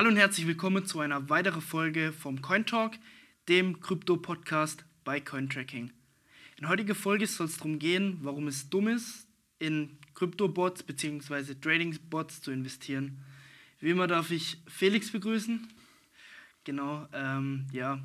Hallo 0.00 0.08
und 0.08 0.16
herzlich 0.16 0.46
willkommen 0.46 0.86
zu 0.86 1.00
einer 1.00 1.28
weiteren 1.28 1.60
Folge 1.60 2.10
vom 2.14 2.40
Coin 2.40 2.64
Talk, 2.64 2.94
dem 3.50 3.80
Krypto-Podcast 3.80 4.86
bei 5.04 5.20
Cointracking. 5.20 5.92
In 6.56 6.68
heutiger 6.70 6.94
Folge 6.94 7.26
soll 7.26 7.48
es 7.48 7.58
darum 7.58 7.78
gehen, 7.78 8.16
warum 8.22 8.48
es 8.48 8.70
dumm 8.70 8.88
ist, 8.88 9.28
in 9.58 9.98
Krypto-Bots 10.14 10.84
bzw. 10.84 11.54
Trading-Bots 11.60 12.40
zu 12.40 12.50
investieren. 12.50 13.22
Wie 13.78 13.90
immer 13.90 14.06
darf 14.06 14.30
ich 14.30 14.62
Felix 14.68 15.10
begrüßen. 15.10 15.68
Genau, 16.64 17.06
ähm, 17.12 17.66
ja, 17.70 18.02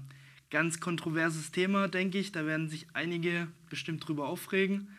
ganz 0.50 0.82
kontroverses 0.82 1.54
Thema, 1.54 1.88
denke 1.88 2.18
ich. 2.18 2.34
Da 2.34 2.46
werden 2.46 2.68
sich 2.68 2.88
einige 2.94 3.48
bestimmt 3.70 4.06
drüber 4.06 4.28
aufregen. 4.28 4.90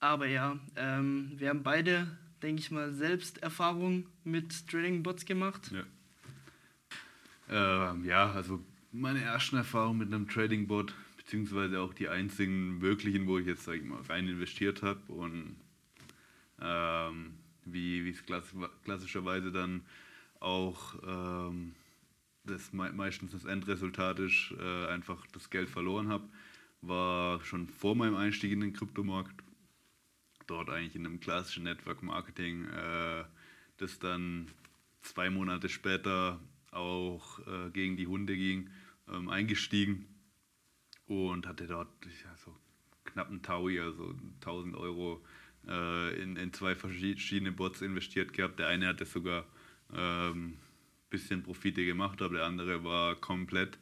Aber 0.00 0.26
ja, 0.26 0.58
ähm, 0.74 1.34
wir 1.36 1.50
haben 1.50 1.62
beide, 1.62 2.08
denke 2.42 2.60
ich 2.60 2.72
mal, 2.72 2.92
selbst 2.92 3.40
Erfahrungen 3.40 4.08
mit 4.24 4.66
Trading-Bots 4.66 5.26
gemacht. 5.26 5.70
Ja. 5.70 5.84
Ähm, 7.48 8.04
ja, 8.04 8.30
also 8.32 8.64
meine 8.92 9.20
ersten 9.20 9.56
Erfahrungen 9.56 9.98
mit 9.98 10.12
einem 10.12 10.28
Trading-Bot, 10.28 10.94
beziehungsweise 11.16 11.80
auch 11.80 11.94
die 11.94 12.08
einzigen 12.08 12.80
wirklichen, 12.80 13.26
wo 13.26 13.38
ich 13.38 13.46
jetzt, 13.46 13.64
sag 13.64 13.76
ich 13.76 13.84
mal, 13.84 14.00
rein 14.02 14.28
investiert 14.28 14.82
habe 14.82 15.00
und 15.12 15.56
ähm, 16.60 17.34
wie 17.64 18.08
es 18.08 18.24
klass 18.24 18.54
klassischerweise 18.84 19.50
dann 19.50 19.82
auch 20.40 20.94
ähm, 21.06 21.74
das 22.44 22.72
me 22.72 22.92
meistens 22.92 23.32
das 23.32 23.44
Endresultat 23.44 24.18
ist, 24.18 24.54
äh, 24.58 24.86
einfach 24.86 25.26
das 25.32 25.50
Geld 25.50 25.68
verloren 25.68 26.08
habe, 26.08 26.28
war 26.82 27.42
schon 27.42 27.68
vor 27.68 27.94
meinem 27.94 28.16
Einstieg 28.16 28.52
in 28.52 28.60
den 28.60 28.72
Kryptomarkt. 28.72 29.34
Dort 30.46 30.68
eigentlich 30.68 30.94
in 30.94 31.06
einem 31.06 31.20
klassischen 31.20 31.64
Network 31.64 32.02
Marketing, 32.02 32.66
äh, 32.66 33.24
das 33.78 33.98
dann 33.98 34.48
zwei 35.00 35.30
Monate 35.30 35.70
später 35.70 36.38
auch 36.74 37.38
äh, 37.46 37.70
gegen 37.70 37.96
die 37.96 38.06
Hunde 38.06 38.36
ging, 38.36 38.70
ähm, 39.08 39.28
eingestiegen 39.28 40.06
und 41.06 41.46
hatte 41.46 41.66
dort 41.66 41.88
ja, 42.06 42.36
so 42.36 42.54
knapp 43.04 43.28
einen 43.28 43.42
Taui, 43.42 43.80
also 43.80 44.14
1000 44.40 44.76
Euro 44.76 45.24
äh, 45.66 46.22
in, 46.22 46.36
in 46.36 46.52
zwei 46.52 46.74
verschiedene 46.74 47.52
Bots 47.52 47.80
investiert 47.82 48.32
gehabt. 48.32 48.58
Der 48.58 48.68
eine 48.68 48.88
hatte 48.88 49.04
sogar 49.04 49.44
ähm, 49.94 50.56
bisschen 51.10 51.42
Profite 51.42 51.84
gemacht, 51.84 52.20
aber 52.22 52.36
der 52.36 52.46
andere 52.46 52.82
war 52.82 53.14
komplett 53.14 53.78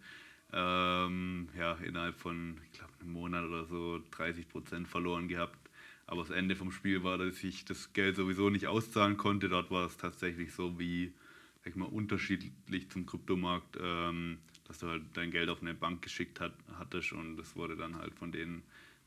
ähm, 0.53 1.49
ja, 1.57 1.73
innerhalb 1.75 2.19
von, 2.19 2.61
ich 2.65 2.79
glaube, 2.79 2.93
einem 3.01 3.13
Monat 3.13 3.45
oder 3.45 3.65
so 3.65 4.03
30 4.11 4.49
Prozent 4.49 4.89
verloren 4.89 5.29
gehabt. 5.29 5.59
Aber 6.07 6.23
das 6.23 6.31
Ende 6.31 6.57
vom 6.57 6.73
Spiel 6.73 7.05
war, 7.05 7.17
dass 7.17 7.43
ich 7.43 7.65
das 7.65 7.95
Geld 7.95 8.17
sowieso 8.17 8.51
nicht 8.51 8.67
auszahlen 8.67 9.17
konnte. 9.17 9.49
Dort 9.49 9.71
war 9.71 9.87
es 9.87 9.97
tatsächlich 9.97 10.53
so 10.53 10.79
wie, 10.79 11.15
sag 11.63 11.71
ich 11.71 11.77
mal, 11.77 11.87
unterschiedlich 11.87 12.91
zum 12.91 13.07
Kryptomarkt, 13.07 13.79
ähm, 13.81 14.39
dass 14.67 14.79
du 14.79 14.89
halt 14.89 15.03
dein 15.15 15.31
Geld 15.31 15.49
auf 15.49 15.61
eine 15.63 15.75
Bank 15.75 16.03
geschickt 16.03 16.41
hat, 16.41 16.55
hattest 16.79 17.13
und 17.13 17.37
das 17.37 17.55
wurde 17.55 17.77
dann 17.77 17.97
halt 17.97 18.15
von 18.15 18.33
denen 18.33 18.63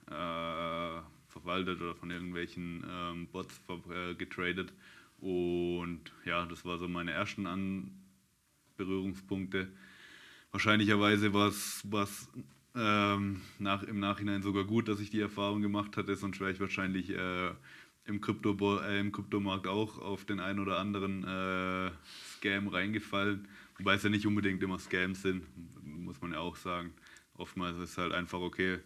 äh, 0.07 1.01
verwaltet 1.27 1.81
oder 1.81 1.95
von 1.95 2.11
irgendwelchen 2.11 2.85
ähm, 2.89 3.27
Bots 3.27 3.59
äh, 3.89 4.15
getradet. 4.15 4.71
Und 5.19 5.99
ja, 6.23 6.45
das 6.45 6.63
war 6.63 6.77
so 6.77 6.87
meine 6.87 7.11
ersten 7.11 7.45
An 7.45 7.91
Berührungspunkte. 8.77 9.67
Wahrscheinlicherweise 10.51 11.33
war 11.33 11.47
es 11.49 12.29
ähm, 12.75 13.41
nach, 13.59 13.83
im 13.83 13.99
Nachhinein 13.99 14.43
sogar 14.43 14.63
gut, 14.63 14.87
dass 14.87 14.99
ich 14.99 15.09
die 15.09 15.19
Erfahrung 15.19 15.61
gemacht 15.61 15.97
hatte, 15.97 16.15
sonst 16.15 16.39
wäre 16.39 16.51
ich 16.51 16.59
wahrscheinlich 16.59 17.09
äh, 17.09 17.51
im, 18.05 18.21
Krypto, 18.21 18.79
äh, 18.81 18.99
im 18.99 19.11
Kryptomarkt 19.11 19.67
auch 19.67 19.99
auf 19.99 20.25
den 20.25 20.39
einen 20.39 20.59
oder 20.59 20.79
anderen 20.79 21.23
äh, 21.23 21.91
Scam 22.37 22.67
reingefallen. 22.67 23.47
Wobei 23.77 23.95
es 23.95 24.03
ja 24.03 24.09
nicht 24.09 24.25
unbedingt 24.25 24.61
immer 24.63 24.79
Scams 24.79 25.21
sind, 25.21 25.43
muss 25.83 26.21
man 26.21 26.33
ja 26.33 26.39
auch 26.39 26.55
sagen. 26.55 26.93
Oftmals 27.33 27.77
ist 27.77 27.91
es 27.91 27.97
halt 27.97 28.13
einfach, 28.13 28.39
okay, 28.39 28.79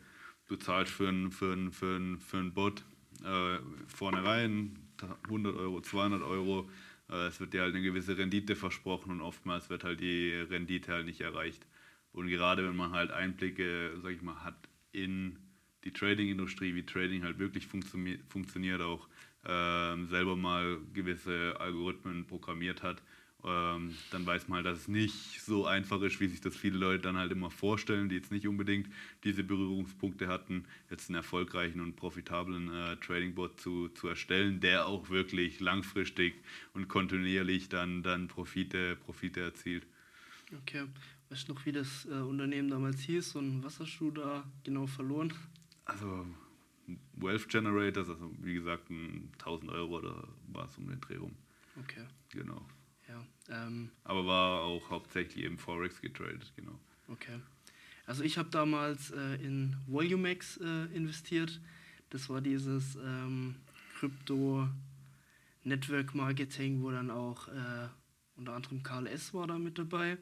du 0.47 0.55
zahlst 0.55 0.91
für 0.91 1.07
einen 1.07 1.31
für 1.31 1.55
für 1.71 1.97
ein, 1.97 2.19
für 2.19 2.37
ein 2.37 2.53
Bot 2.53 2.83
äh, 3.23 3.59
vorne 3.87 4.23
rein, 4.23 4.79
100 5.25 5.55
Euro, 5.55 5.81
200 5.81 6.21
Euro, 6.23 6.69
äh, 7.09 7.27
es 7.27 7.39
wird 7.39 7.53
dir 7.53 7.61
halt 7.61 7.75
eine 7.75 7.83
gewisse 7.83 8.17
Rendite 8.17 8.55
versprochen 8.55 9.11
und 9.11 9.21
oftmals 9.21 9.69
wird 9.69 9.83
halt 9.83 9.99
die 9.99 10.33
Rendite 10.33 10.93
halt 10.93 11.05
nicht 11.05 11.21
erreicht. 11.21 11.65
Und 12.11 12.27
gerade 12.27 12.67
wenn 12.67 12.75
man 12.75 12.91
halt 12.91 13.11
Einblicke, 13.11 13.97
sag 14.01 14.11
ich 14.11 14.21
mal, 14.21 14.43
hat 14.43 14.57
in 14.91 15.37
die 15.83 15.91
Trading-Industrie, 15.91 16.75
wie 16.75 16.85
Trading 16.85 17.23
halt 17.23 17.39
wirklich 17.39 17.67
funktio 17.67 17.99
funktioniert, 18.29 18.81
auch 18.81 19.07
ähm, 19.45 20.07
selber 20.07 20.35
mal 20.35 20.79
gewisse 20.93 21.55
Algorithmen 21.59 22.25
programmiert 22.25 22.83
hat, 22.83 23.01
ähm, 23.45 23.95
dann 24.11 24.25
weiß 24.25 24.49
man 24.49 24.57
halt, 24.57 24.65
dass 24.65 24.79
es 24.79 24.87
nicht 24.89 25.41
so 25.41 25.65
einfach 25.65 26.01
ist, 26.01 26.19
wie 26.19 26.27
sich 26.27 26.41
das 26.41 26.57
viele 26.57 26.77
Leute 26.77 27.03
dann 27.03 27.15
halt 27.15 27.31
immer 27.31 27.49
vorstellen, 27.49 28.09
die 28.09 28.15
jetzt 28.15 28.31
nicht 28.31 28.47
unbedingt 28.47 28.89
diese 29.23 29.43
Berührungspunkte 29.43 30.27
hatten, 30.27 30.65
jetzt 30.89 31.09
einen 31.09 31.15
erfolgreichen 31.15 31.79
und 31.79 31.95
profitablen 31.95 32.73
äh, 32.73 32.97
Trading-Bot 32.97 33.61
zu, 33.61 33.87
zu 33.89 34.09
erstellen, 34.09 34.59
der 34.59 34.87
auch 34.87 35.09
wirklich 35.09 35.61
langfristig 35.61 36.35
und 36.73 36.89
kontinuierlich 36.89 37.69
dann, 37.69 38.03
dann 38.03 38.27
Profite, 38.27 38.97
Profite 38.97 39.39
erzielt. 39.39 39.87
Okay. 40.61 40.85
Weißt 41.29 41.47
du 41.47 41.53
noch, 41.53 41.65
wie 41.65 41.71
das 41.71 42.05
äh, 42.05 42.15
Unternehmen 42.15 42.69
damals 42.69 43.01
hieß 43.01 43.35
und 43.35 43.63
was 43.63 43.79
hast 43.79 43.99
du 43.99 44.11
da 44.11 44.43
genau 44.63 44.87
verloren? 44.87 45.31
Also 45.89 46.25
Wealth 47.13 47.47
Generators, 47.49 48.09
also 48.09 48.31
wie 48.39 48.53
gesagt, 48.53 48.89
1000 48.89 49.71
Euro 49.71 49.97
oder 49.97 50.27
war 50.47 50.65
es 50.65 50.77
um 50.77 50.87
den 50.87 50.99
Dreh 51.01 51.17
rum. 51.17 51.35
Okay. 51.79 52.05
Genau. 52.31 52.65
Ja, 53.07 53.25
ähm, 53.49 53.89
Aber 54.03 54.25
war 54.25 54.61
auch 54.61 54.89
hauptsächlich 54.89 55.45
im 55.45 55.57
Forex 55.57 55.99
getradet, 56.01 56.51
genau. 56.55 56.79
Okay. 57.07 57.39
Also 58.05 58.23
ich 58.23 58.37
habe 58.37 58.49
damals 58.49 59.11
äh, 59.11 59.35
in 59.35 59.77
Volumex 59.87 60.57
äh, 60.57 60.85
investiert. 60.95 61.59
Das 62.09 62.29
war 62.29 62.41
dieses 62.41 62.95
ähm, 62.95 63.55
Krypto 63.99 64.67
Network 65.63 66.15
Marketing, 66.15 66.81
wo 66.81 66.91
dann 66.91 67.11
auch 67.11 67.47
äh, 67.49 67.87
unter 68.35 68.53
anderem 68.53 68.81
KLS 68.81 69.33
war 69.33 69.47
da 69.47 69.59
mit 69.59 69.77
dabei. 69.77 70.17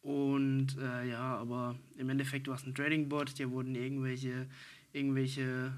Und 0.00 0.76
äh, 0.78 1.08
ja, 1.08 1.36
aber 1.36 1.76
im 1.96 2.08
Endeffekt 2.08 2.46
war 2.46 2.54
es 2.54 2.64
ein 2.64 2.74
Trading 2.74 3.08
Bot, 3.08 3.30
hier 3.36 3.50
wurden 3.50 3.74
irgendwelche, 3.74 4.48
irgendwelche 4.92 5.72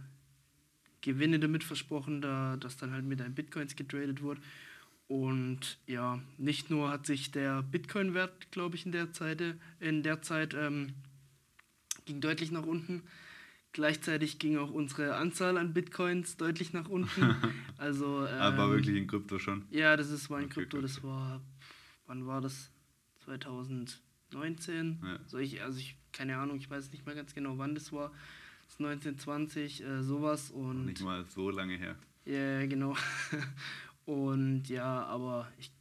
Gewinne 1.01 1.39
damit 1.39 1.65
versprochen, 1.65 2.21
da, 2.21 2.57
dass 2.57 2.77
dann 2.77 2.93
halt 2.93 3.05
mit 3.05 3.21
einem 3.21 3.35
Bitcoins 3.35 3.77
getradet 3.77 4.23
wurde. 4.23 4.41
Und 5.09 5.79
ja, 5.87 6.21
nicht 6.39 6.71
nur 6.71 6.91
hat 6.91 7.07
sich 7.07 7.33
der 7.33 7.63
Bitcoin-Wert, 7.63 8.53
glaube 8.53 8.77
ich, 8.77 8.87
in 8.87 8.93
der 8.93 9.13
Zeit, 9.13 9.43
in 9.81 10.03
der 10.03 10.23
Zeit 10.23 10.55
ähm, 10.55 10.95
ging 12.05 12.21
deutlich 12.21 12.53
nach 12.53 12.65
unten. 12.65 13.03
Gleichzeitig 13.73 14.39
ging 14.39 14.57
auch 14.59 14.71
unsere 14.71 15.17
Anzahl 15.17 15.57
an 15.57 15.73
Bitcoins 15.75 16.37
deutlich 16.37 16.73
nach 16.73 16.89
unten. 16.89 17.37
Also, 17.79 18.27
ähm, 18.27 18.41
Aber 18.41 18.69
wirklich 18.69 18.95
in 18.95 19.07
Krypto 19.07 19.39
schon? 19.39 19.65
Ja, 19.71 19.97
das 19.97 20.11
ist, 20.11 20.29
war 20.29 20.39
in 20.39 20.45
okay, 20.45 20.61
Krypto. 20.61 20.83
Das 20.83 21.03
war, 21.03 21.41
wann 22.05 22.27
war 22.27 22.43
das? 22.43 22.71
2019? 23.25 25.01
Ja. 25.03 25.19
So 25.27 25.39
ich, 25.39 25.63
also 25.63 25.79
ich, 25.79 25.97
keine 26.13 26.37
Ahnung, 26.37 26.59
ich 26.59 26.69
weiß 26.69 26.93
nicht 26.93 27.07
mehr 27.07 27.15
ganz 27.15 27.35
genau, 27.35 27.57
wann 27.57 27.75
das 27.75 27.91
war. 27.91 28.13
Das 28.71 28.79
1920, 28.79 29.83
äh, 29.83 30.03
sowas. 30.05 30.53
Und 30.53 30.87
nicht 30.87 31.03
mal 31.03 31.25
so 31.25 31.51
lange 31.51 31.77
her. 31.77 31.97
Ja, 32.25 32.65
genau. 32.67 32.95
Und 34.07 34.69
ja, 34.69 35.05
aber 35.07 35.51
ich, 35.59 35.73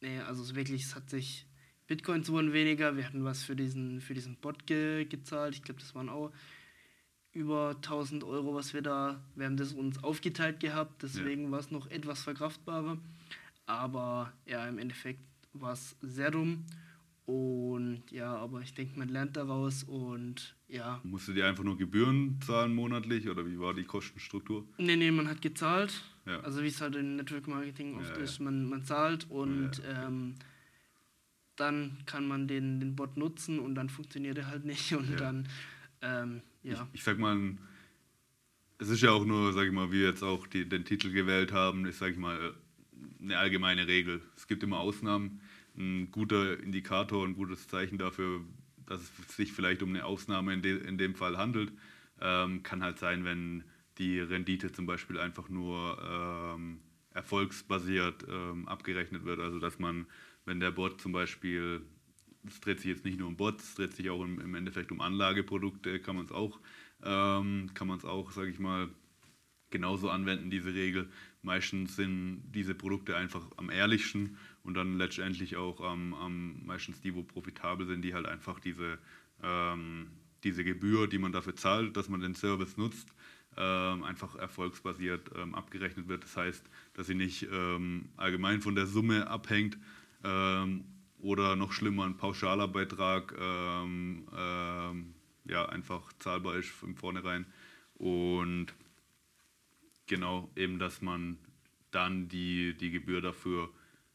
nee, 0.00 0.20
also 0.20 0.54
wirklich, 0.54 0.84
es 0.84 0.94
hat 0.94 1.10
sich, 1.10 1.44
Bitcoins 1.88 2.28
wurden 2.28 2.52
weniger, 2.52 2.96
wir 2.96 3.04
hatten 3.04 3.24
was 3.24 3.42
für 3.42 3.56
diesen, 3.56 4.00
für 4.00 4.14
diesen 4.14 4.36
Bot 4.36 4.64
ge, 4.64 5.06
gezahlt. 5.06 5.56
Ich 5.56 5.62
glaube, 5.64 5.80
das 5.80 5.92
waren 5.96 6.08
auch 6.08 6.30
über 7.32 7.70
1000 7.70 8.22
Euro, 8.22 8.54
was 8.54 8.74
wir 8.74 8.82
da, 8.82 9.20
wir 9.34 9.46
haben 9.46 9.56
das 9.56 9.72
uns 9.72 10.02
aufgeteilt 10.04 10.60
gehabt, 10.60 11.02
deswegen 11.02 11.46
ja. 11.46 11.50
war 11.50 11.58
es 11.58 11.72
noch 11.72 11.90
etwas 11.90 12.22
verkraftbarer. 12.22 12.96
Aber 13.66 14.32
ja, 14.46 14.68
im 14.68 14.78
Endeffekt 14.78 15.24
war 15.52 15.72
es 15.72 15.96
sehr 16.00 16.30
dumm. 16.30 16.64
Und 17.26 18.02
ja, 18.10 18.36
aber 18.36 18.60
ich 18.60 18.74
denke, 18.74 18.98
man 18.98 19.08
lernt 19.08 19.36
daraus 19.36 19.82
und 19.84 20.54
ja. 20.68 21.00
Musst 21.04 21.28
du 21.28 21.32
dir 21.32 21.46
einfach 21.46 21.64
nur 21.64 21.78
Gebühren 21.78 22.38
zahlen 22.42 22.74
monatlich 22.74 23.28
oder 23.28 23.46
wie 23.46 23.58
war 23.58 23.72
die 23.72 23.84
Kostenstruktur? 23.84 24.66
Nee, 24.76 24.96
nee, 24.96 25.10
man 25.10 25.28
hat 25.28 25.40
gezahlt. 25.40 26.02
Ja. 26.26 26.40
Also 26.40 26.62
wie 26.62 26.66
es 26.66 26.80
halt 26.82 26.96
in 26.96 27.16
Network 27.16 27.48
Marketing 27.48 27.96
oft 27.96 28.16
ja, 28.16 28.22
ist, 28.22 28.40
man, 28.40 28.68
man 28.68 28.84
zahlt 28.84 29.30
und 29.30 29.80
ähm, 29.86 30.34
dann 31.56 31.96
kann 32.04 32.26
man 32.26 32.46
den, 32.46 32.80
den 32.80 32.94
Bot 32.94 33.16
nutzen 33.16 33.58
und 33.58 33.74
dann 33.74 33.88
funktioniert 33.88 34.36
er 34.36 34.48
halt 34.48 34.66
nicht 34.66 34.92
und 34.94 35.18
dann, 35.18 35.48
ähm, 36.02 36.42
ja. 36.62 36.86
Ich, 36.92 37.00
ich 37.00 37.04
sag 37.04 37.18
mal, 37.18 37.56
es 38.78 38.90
ist 38.90 39.02
ja 39.02 39.12
auch 39.12 39.24
nur, 39.24 39.54
sag 39.54 39.66
ich 39.66 39.72
mal, 39.72 39.90
wie 39.90 40.00
wir 40.00 40.08
jetzt 40.08 40.22
auch 40.22 40.46
die, 40.46 40.68
den 40.68 40.84
Titel 40.84 41.10
gewählt 41.10 41.52
haben, 41.52 41.86
ist, 41.86 42.00
sag 42.00 42.12
ich 42.12 42.18
mal, 42.18 42.54
eine 43.20 43.38
allgemeine 43.38 43.86
Regel. 43.86 44.20
Es 44.36 44.46
gibt 44.46 44.62
immer 44.62 44.78
Ausnahmen 44.78 45.40
ein 45.76 46.10
guter 46.10 46.58
Indikator, 46.60 47.26
ein 47.26 47.34
gutes 47.34 47.68
Zeichen 47.68 47.98
dafür, 47.98 48.40
dass 48.86 49.00
es 49.00 49.36
sich 49.36 49.52
vielleicht 49.52 49.82
um 49.82 49.90
eine 49.90 50.04
Ausnahme 50.04 50.52
in, 50.52 50.62
de, 50.62 50.86
in 50.86 50.98
dem 50.98 51.14
Fall 51.14 51.36
handelt, 51.36 51.72
ähm, 52.20 52.62
kann 52.62 52.82
halt 52.82 52.98
sein, 52.98 53.24
wenn 53.24 53.64
die 53.98 54.20
Rendite 54.20 54.72
zum 54.72 54.86
Beispiel 54.86 55.18
einfach 55.18 55.48
nur 55.48 55.98
ähm, 56.02 56.80
erfolgsbasiert 57.12 58.26
ähm, 58.28 58.68
abgerechnet 58.68 59.24
wird. 59.24 59.40
Also 59.40 59.58
dass 59.58 59.78
man, 59.78 60.06
wenn 60.44 60.60
der 60.60 60.70
Bot 60.70 61.00
zum 61.00 61.12
Beispiel, 61.12 61.82
es 62.46 62.60
dreht 62.60 62.80
sich 62.80 62.90
jetzt 62.90 63.04
nicht 63.04 63.18
nur 63.18 63.28
um 63.28 63.36
Bots, 63.36 63.64
es 63.70 63.74
dreht 63.74 63.94
sich 63.94 64.10
auch 64.10 64.22
im, 64.22 64.40
im 64.40 64.54
Endeffekt 64.54 64.92
um 64.92 65.00
Anlageprodukte, 65.00 66.00
kann 66.00 66.16
man 66.16 66.26
es 66.26 66.32
auch, 66.32 66.60
ähm, 67.02 67.70
kann 67.74 67.88
man 67.88 67.98
es 67.98 68.04
auch, 68.04 68.32
sage 68.32 68.50
ich 68.50 68.58
mal, 68.58 68.88
genauso 69.70 70.10
anwenden, 70.10 70.50
diese 70.50 70.74
Regel. 70.74 71.08
Meistens 71.44 71.96
sind 71.96 72.42
diese 72.54 72.74
Produkte 72.74 73.16
einfach 73.16 73.42
am 73.56 73.70
ehrlichsten 73.70 74.38
und 74.62 74.74
dann 74.74 74.96
letztendlich 74.96 75.56
auch 75.56 75.80
am, 75.80 76.14
am 76.14 76.64
meistens 76.64 77.02
die, 77.02 77.14
wo 77.14 77.22
profitabel 77.22 77.86
sind, 77.86 78.02
die 78.02 78.14
halt 78.14 78.26
einfach 78.26 78.58
diese, 78.60 78.98
ähm, 79.42 80.06
diese 80.42 80.64
Gebühr, 80.64 81.06
die 81.06 81.18
man 81.18 81.32
dafür 81.32 81.54
zahlt, 81.54 81.96
dass 81.98 82.08
man 82.08 82.20
den 82.20 82.34
Service 82.34 82.78
nutzt, 82.78 83.08
ähm, 83.58 84.04
einfach 84.04 84.36
erfolgsbasiert 84.36 85.30
ähm, 85.36 85.54
abgerechnet 85.54 86.08
wird. 86.08 86.24
Das 86.24 86.34
heißt, 86.34 86.64
dass 86.94 87.06
sie 87.08 87.14
nicht 87.14 87.46
ähm, 87.52 88.08
allgemein 88.16 88.62
von 88.62 88.74
der 88.74 88.86
Summe 88.86 89.26
abhängt 89.28 89.76
ähm, 90.24 90.84
oder 91.18 91.56
noch 91.56 91.72
schlimmer 91.72 92.04
ein 92.04 92.16
pauschaler 92.16 92.68
Beitrag 92.68 93.34
ähm, 93.38 94.24
ja, 95.44 95.66
einfach 95.66 96.10
zahlbar 96.20 96.56
ist 96.56 96.70
von 96.70 96.94
vornherein. 96.94 97.44
Und 97.96 98.74
genau, 100.06 100.50
eben, 100.56 100.78
dass 100.78 101.02
man 101.02 101.38
dann 101.90 102.28
die, 102.28 102.74
die 102.74 102.90
Gebühr 102.90 103.20
dafür 103.20 103.70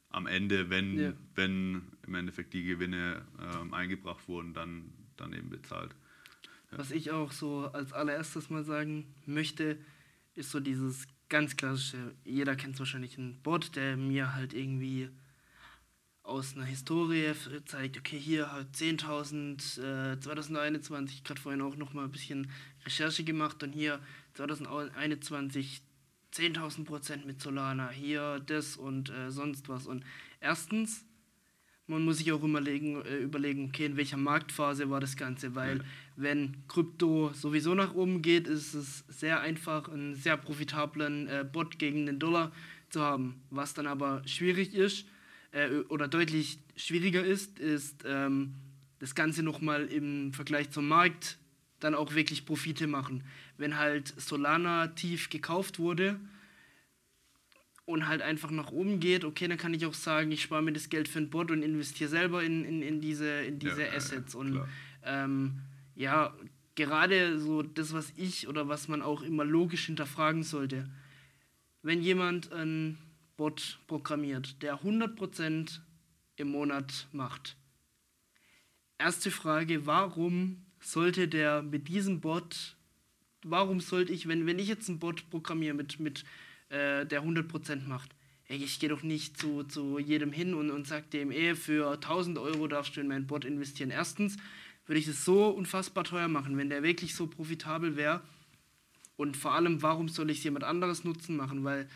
am 0.10 0.28
Ende, 0.28 0.70
wenn, 0.70 1.00
ja. 1.00 1.14
wenn 1.36 1.84
im 2.06 2.16
Endeffekt 2.16 2.54
die 2.54 2.64
Gewinne 2.64 3.26
ähm, 3.40 3.74
eingebracht 3.74 4.28
wurden, 4.28 4.54
dann, 4.54 4.92
dann 5.18 5.34
eben 5.34 5.50
bezahlt. 5.50 5.96
Ja. 6.72 6.80
Was 6.80 6.92
ich 6.92 7.12
auch 7.12 7.32
so 7.32 7.70
als 7.74 7.94
allererstes 7.94 8.50
mal 8.50 8.64
sagen 8.64 9.14
möchte, 9.26 9.78
ist 10.36 10.52
so 10.52 10.60
dieses 10.60 11.08
ganz 11.30 11.56
klassische, 11.56 12.16
jeder 12.24 12.56
kennt 12.56 12.80
wahrscheinlich 12.80 13.18
einen 13.18 13.42
Bot, 13.42 13.76
der 13.76 13.98
mir 13.98 14.34
halt 14.34 14.54
irgendwie 14.54 15.10
aus 16.24 16.56
einer 16.56 16.66
Historie 16.66 17.34
zeigt, 17.66 17.98
okay, 17.98 18.20
hier 18.20 18.52
hat 18.52 18.76
10.000 18.76 20.14
äh, 20.14 20.20
2021, 20.20 21.24
gerade 21.24 21.42
vorhin 21.42 21.62
auch 21.62 21.76
noch 21.76 21.94
mal 21.94 22.04
ein 22.04 22.12
bisschen 22.12 22.52
Recherche 22.86 23.24
gemacht 23.24 23.64
und 23.64 23.72
hier 23.74 24.00
2021 24.40 25.82
10.000 26.34 26.86
Prozent 26.86 27.26
mit 27.26 27.42
Solana, 27.42 27.90
hier 27.90 28.40
das 28.46 28.78
und 28.78 29.10
äh, 29.10 29.32
sonst 29.32 29.68
was. 29.68 29.86
Und 29.86 30.06
erstens, 30.40 31.04
man 31.88 32.06
muss 32.06 32.20
sich 32.20 32.32
auch 32.32 32.42
überlegen, 32.42 33.04
äh, 33.04 33.18
überlegen, 33.18 33.66
okay, 33.66 33.86
in 33.86 33.98
welcher 33.98 34.16
Marktphase 34.16 34.90
war 34.90 35.02
das 35.02 35.18
Ganze, 35.18 35.56
weil 35.56 35.80
ja. 35.80 35.84
wenn 36.16 36.56
Krypto 36.70 37.32
sowieso 37.34 37.76
nach 37.76 37.94
oben 37.96 38.22
geht, 38.22 38.48
ist 38.48 38.74
es 38.76 39.04
sehr 39.10 39.42
einfach, 39.42 39.90
einen 39.90 40.16
sehr 40.16 40.38
profitablen 40.38 41.28
äh, 41.28 41.46
Bot 41.52 41.78
gegen 41.78 42.06
den 42.06 42.20
Dollar 42.20 42.54
zu 42.90 43.02
haben. 43.02 43.42
Was 43.50 43.74
dann 43.74 43.88
aber 43.88 44.26
schwierig 44.26 44.74
ist, 44.74 45.06
äh, 45.52 45.80
oder 45.90 46.08
deutlich 46.08 46.60
schwieriger 46.78 47.26
ist, 47.26 47.60
ist 47.60 48.06
ähm, 48.06 48.54
das 49.00 49.16
Ganze 49.16 49.44
nochmal 49.44 49.86
im 49.88 50.32
Vergleich 50.32 50.70
zum 50.70 50.88
Markt 50.88 51.40
dann 51.80 51.96
auch 51.96 52.14
wirklich 52.14 52.46
Profite 52.46 52.88
machen. 52.88 53.24
Wenn 53.60 53.78
halt 53.78 54.08
Solana 54.20 54.88
tief 54.88 55.30
gekauft 55.30 55.80
wurde 55.80 56.20
und 57.86 58.08
halt 58.08 58.22
einfach 58.22 58.52
nach 58.52 58.72
oben 58.72 59.00
geht, 59.00 59.26
okay, 59.26 59.48
dann 59.48 59.58
kann 59.58 59.74
ich 59.74 59.86
auch 59.86 59.94
sagen, 59.94 60.32
ich 60.32 60.42
spare 60.42 60.62
mir 60.62 60.72
das 60.72 60.90
Geld 60.90 61.08
für 61.08 61.20
ein 61.20 61.30
Bot 61.30 61.52
und 61.52 61.62
investiere 61.62 62.10
selber 62.10 62.42
in, 62.42 62.64
in, 62.64 62.82
in 62.82 63.02
diese, 63.02 63.30
in 63.42 63.60
diese 63.60 63.84
ja, 63.84 63.94
Assets. 63.94 64.34
Ja, 64.34 64.40
und 64.40 64.62
ähm, 65.04 65.60
ja, 65.96 66.34
gerade 66.76 67.38
so 67.40 67.62
das, 67.62 67.92
was 67.92 68.14
ich 68.16 68.48
oder 68.48 68.70
was 68.70 68.88
man 68.88 69.02
auch 69.02 69.22
immer 69.22 69.44
logisch 69.44 69.88
hinterfragen 69.88 70.44
sollte, 70.44 70.90
wenn 71.82 72.02
jemand 72.02 72.54
ein 72.54 72.98
Bot 73.36 73.80
programmiert, 73.88 74.62
der 74.62 74.82
100% 74.82 75.80
im 76.38 76.50
Monat 76.50 77.08
macht, 77.12 77.58
erste 78.98 79.32
Frage, 79.32 79.86
warum 79.86 80.66
sollte 80.80 81.28
der 81.28 81.62
mit 81.62 81.88
diesem 81.88 82.22
Bot, 82.22 82.76
warum 83.44 83.80
sollte 83.80 84.14
ich, 84.14 84.28
wenn, 84.28 84.46
wenn 84.46 84.60
ich 84.60 84.68
jetzt 84.68 84.90
einen 84.90 85.00
Bot 85.00 85.30
programmiere, 85.30 85.74
mit, 85.74 86.00
mit, 86.00 86.24
äh, 86.70 87.06
der 87.06 87.24
100% 87.24 87.88
macht, 87.88 88.16
ich 88.48 88.80
gehe 88.80 88.90
doch 88.90 89.04
nicht 89.04 89.38
zu, 89.38 89.64
zu 89.64 90.00
jedem 90.00 90.32
hin 90.32 90.56
und, 90.56 90.72
und 90.72 90.88
sage 90.88 91.06
dem, 91.14 91.32
ey, 91.32 91.56
für 91.56 91.92
1000 91.92 92.40
Euro 92.40 92.68
darfst 92.68 92.96
du 92.96 93.02
in 93.02 93.08
meinen 93.08 93.28
Bot 93.28 93.46
investieren. 93.46 93.92
Erstens 93.92 94.38
würde 94.88 95.00
ich 95.00 95.08
es 95.08 95.24
so 95.24 95.50
unfassbar 95.50 96.04
teuer 96.04 96.28
machen, 96.28 96.58
wenn 96.58 96.70
der 96.70 96.82
wirklich 96.82 97.14
so 97.14 97.28
profitabel 97.28 97.96
wäre. 97.96 98.22
Und 99.18 99.38
vor 99.38 99.54
allem, 99.54 99.84
warum 99.84 100.10
soll 100.10 100.32
ich 100.32 100.40
es 100.40 100.44
jemand 100.46 100.64
anderes 100.64 101.04
nutzen 101.04 101.38
machen? 101.38 101.64
Weil 101.64 101.88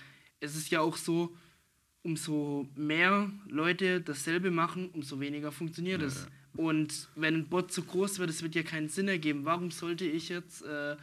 es 0.42 0.56
ist 0.56 0.70
ja 0.70 0.82
auch 0.82 0.98
so, 0.98 1.36
umso 2.04 2.70
mehr 2.76 3.32
Leute 3.48 4.02
dasselbe 4.02 4.52
machen, 4.52 4.90
umso 4.90 5.20
weniger 5.20 5.52
funktioniert 5.52 6.02
ja, 6.02 6.08
es. 6.08 6.28
Ja. 6.56 6.64
Und 6.64 7.10
wenn 7.16 7.36
ein 7.36 7.50
Bot 7.50 7.72
zu 7.72 7.84
groß 7.84 8.20
wird, 8.20 8.30
es 8.30 8.44
wird 8.44 8.54
ja 8.54 8.62
keinen 8.62 8.90
Sinn 8.90 9.08
ergeben. 9.08 9.46
Warum 9.46 9.72
sollte 9.72 10.06
ich 10.06 10.30
jetzt 10.30 10.62
äh, 10.64 10.98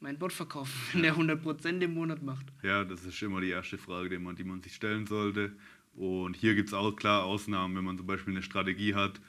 meinen 0.00 0.18
Bot 0.18 0.32
verkaufen, 0.32 0.74
wenn 0.92 1.02
der 1.02 1.16
100% 1.16 1.80
im 1.80 1.94
Monat 1.94 2.22
macht? 2.22 2.46
Ja, 2.62 2.84
das 2.84 3.04
ist 3.04 3.22
immer 3.22 3.40
die 3.40 3.50
erste 3.50 3.78
Frage, 3.78 4.10
die 4.10 4.18
man, 4.18 4.36
die 4.36 4.44
man 4.44 4.62
sich 4.62 4.74
stellen 4.74 5.06
sollte. 5.06 5.52
Und 5.94 6.36
hier 6.36 6.54
gibt 6.54 6.68
es 6.68 6.74
auch 6.74 6.92
klar 6.92 7.24
Ausnahmen, 7.24 7.74
wenn 7.76 7.84
man 7.84 7.96
zum 7.96 8.06
Beispiel 8.06 8.34
eine 8.34 8.42
Strategie 8.42 8.94
hat 8.94 9.20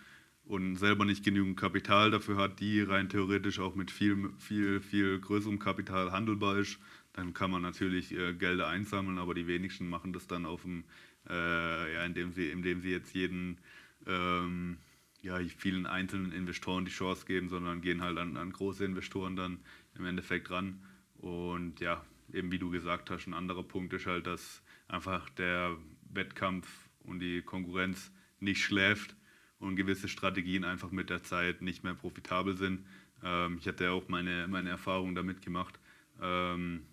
und 0.43 0.75
selber 0.75 1.05
nicht 1.05 1.23
genügend 1.23 1.57
Kapital 1.57 2.11
dafür 2.11 2.37
hat, 2.37 2.59
die 2.59 2.81
rein 2.81 3.09
theoretisch 3.09 3.59
auch 3.59 3.75
mit 3.75 3.91
viel, 3.91 4.31
viel, 4.37 4.81
viel 4.81 5.19
größerem 5.19 5.59
Kapital 5.59 6.11
handelbar 6.11 6.57
ist, 6.57 6.79
dann 7.13 7.33
kann 7.33 7.51
man 7.51 7.61
natürlich 7.61 8.13
äh, 8.13 8.33
Gelder 8.33 8.67
einsammeln, 8.67 9.17
aber 9.17 9.33
die 9.33 9.47
wenigsten 9.47 9.89
machen 9.89 10.13
das 10.13 10.27
dann 10.27 10.45
auf 10.45 10.61
dem, 10.61 10.83
äh, 11.29 11.93
ja, 11.93 12.05
indem 12.05 12.31
sie, 12.31 12.49
indem 12.49 12.81
sie 12.81 12.91
jetzt 12.91 13.13
jeden 13.13 13.57
ähm, 14.05 14.77
ja, 15.27 15.39
vielen 15.57 15.85
einzelnen 15.85 16.31
Investoren 16.31 16.85
die 16.85 16.91
Chance 16.91 17.25
geben, 17.25 17.49
sondern 17.49 17.81
gehen 17.81 18.01
halt 18.01 18.17
an, 18.17 18.37
an 18.37 18.51
große 18.51 18.85
Investoren 18.85 19.35
dann 19.35 19.59
im 19.95 20.05
Endeffekt 20.05 20.49
ran. 20.49 20.81
Und 21.17 21.81
ja, 21.81 22.03
eben 22.31 22.51
wie 22.51 22.59
du 22.59 22.69
gesagt 22.69 23.09
hast, 23.09 23.27
ein 23.27 23.33
anderer 23.33 23.63
Punkt 23.63 23.93
ist 23.93 24.05
halt, 24.05 24.25
dass 24.25 24.63
einfach 24.87 25.29
der 25.31 25.75
Wettkampf 26.09 26.67
und 26.99 27.19
die 27.19 27.41
Konkurrenz 27.41 28.11
nicht 28.39 28.63
schläft 28.63 29.15
und 29.59 29.75
gewisse 29.75 30.07
Strategien 30.07 30.63
einfach 30.63 30.91
mit 30.91 31.09
der 31.09 31.23
Zeit 31.23 31.61
nicht 31.61 31.83
mehr 31.83 31.95
profitabel 31.95 32.55
sind. 32.55 32.85
Ähm, 33.21 33.57
ich 33.59 33.67
hatte 33.67 33.83
ja 33.85 33.91
auch 33.91 34.07
meine, 34.07 34.47
meine 34.47 34.69
Erfahrungen 34.69 35.15
damit 35.15 35.41
gemacht. 35.41 35.77
Ähm, 36.21 36.85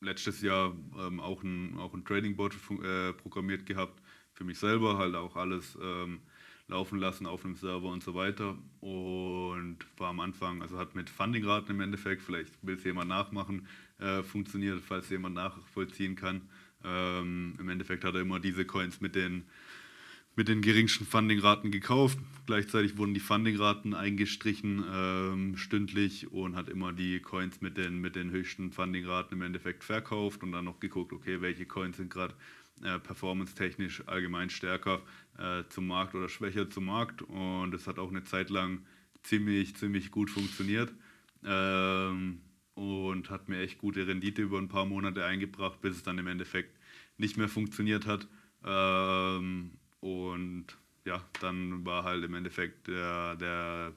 letztes 0.00 0.42
Jahr 0.42 0.76
ähm, 0.98 1.20
auch 1.20 1.42
ein, 1.42 1.78
auch 1.78 1.94
ein 1.94 2.04
Trading 2.04 2.36
Bot 2.36 2.54
äh, 2.82 3.14
programmiert 3.14 3.64
gehabt, 3.64 4.02
für 4.34 4.44
mich 4.44 4.58
selber, 4.58 4.98
halt 4.98 5.14
auch 5.14 5.36
alles 5.36 5.78
ähm, 5.80 6.20
laufen 6.68 6.98
lassen 6.98 7.26
auf 7.26 7.44
einem 7.44 7.56
Server 7.56 7.88
und 7.88 8.02
so 8.02 8.14
weiter. 8.14 8.56
Und 8.80 9.78
war 9.96 10.10
am 10.10 10.20
Anfang, 10.20 10.62
also 10.62 10.78
hat 10.78 10.94
mit 10.94 11.10
Fundingraten 11.10 11.74
im 11.74 11.80
Endeffekt, 11.80 12.22
vielleicht 12.22 12.54
will 12.62 12.76
es 12.76 12.84
jemand 12.84 13.08
nachmachen, 13.08 13.66
äh, 13.98 14.22
funktioniert, 14.22 14.80
falls 14.80 15.08
jemand 15.10 15.34
nachvollziehen 15.34 16.14
kann. 16.14 16.42
Ähm, 16.84 17.54
Im 17.58 17.68
Endeffekt 17.68 18.04
hat 18.04 18.14
er 18.14 18.20
immer 18.20 18.38
diese 18.38 18.64
Coins 18.64 19.00
mit 19.00 19.16
den, 19.16 19.44
mit 20.36 20.46
den 20.46 20.62
geringsten 20.62 21.04
Fundingraten 21.04 21.72
gekauft. 21.72 22.18
Gleichzeitig 22.46 22.96
wurden 22.96 23.14
die 23.14 23.20
Fundingraten 23.20 23.94
eingestrichen 23.94 24.84
ähm, 24.88 25.56
stündlich 25.56 26.30
und 26.30 26.54
hat 26.54 26.68
immer 26.68 26.92
die 26.92 27.18
Coins 27.18 27.60
mit 27.60 27.76
den, 27.76 28.00
mit 28.00 28.14
den 28.14 28.30
höchsten 28.30 28.70
Fundingraten 28.70 29.36
im 29.36 29.42
Endeffekt 29.42 29.82
verkauft 29.82 30.42
und 30.44 30.52
dann 30.52 30.66
noch 30.66 30.78
geguckt, 30.78 31.12
okay, 31.12 31.40
welche 31.40 31.66
Coins 31.66 31.96
sind 31.96 32.10
gerade 32.10 32.34
äh, 32.84 32.98
performance-technisch 32.98 34.06
allgemein 34.06 34.50
stärker 34.50 35.02
äh, 35.38 35.64
zum 35.68 35.86
Markt 35.86 36.14
oder 36.14 36.28
schwächer 36.28 36.70
zum 36.70 36.86
Markt. 36.86 37.22
Und 37.22 37.74
es 37.74 37.86
hat 37.86 37.98
auch 37.98 38.10
eine 38.10 38.24
Zeit 38.24 38.50
lang 38.50 38.86
ziemlich, 39.22 39.76
ziemlich 39.76 40.10
gut 40.10 40.30
funktioniert. 40.30 40.92
Ähm, 41.44 42.40
und 42.74 43.30
hat 43.30 43.48
mir 43.48 43.60
echt 43.60 43.78
gute 43.78 44.06
Rendite 44.06 44.42
über 44.42 44.58
ein 44.58 44.68
paar 44.68 44.86
Monate 44.86 45.24
eingebracht, 45.24 45.80
bis 45.80 45.96
es 45.96 46.02
dann 46.04 46.18
im 46.18 46.28
Endeffekt 46.28 46.78
nicht 47.16 47.36
mehr 47.36 47.48
funktioniert 47.48 48.06
hat. 48.06 48.28
Ähm, 48.64 49.72
und 50.00 50.66
ja, 51.04 51.24
dann 51.40 51.84
war 51.84 52.04
halt 52.04 52.24
im 52.24 52.34
Endeffekt 52.34 52.86
der, 52.86 53.34
der 53.36 53.92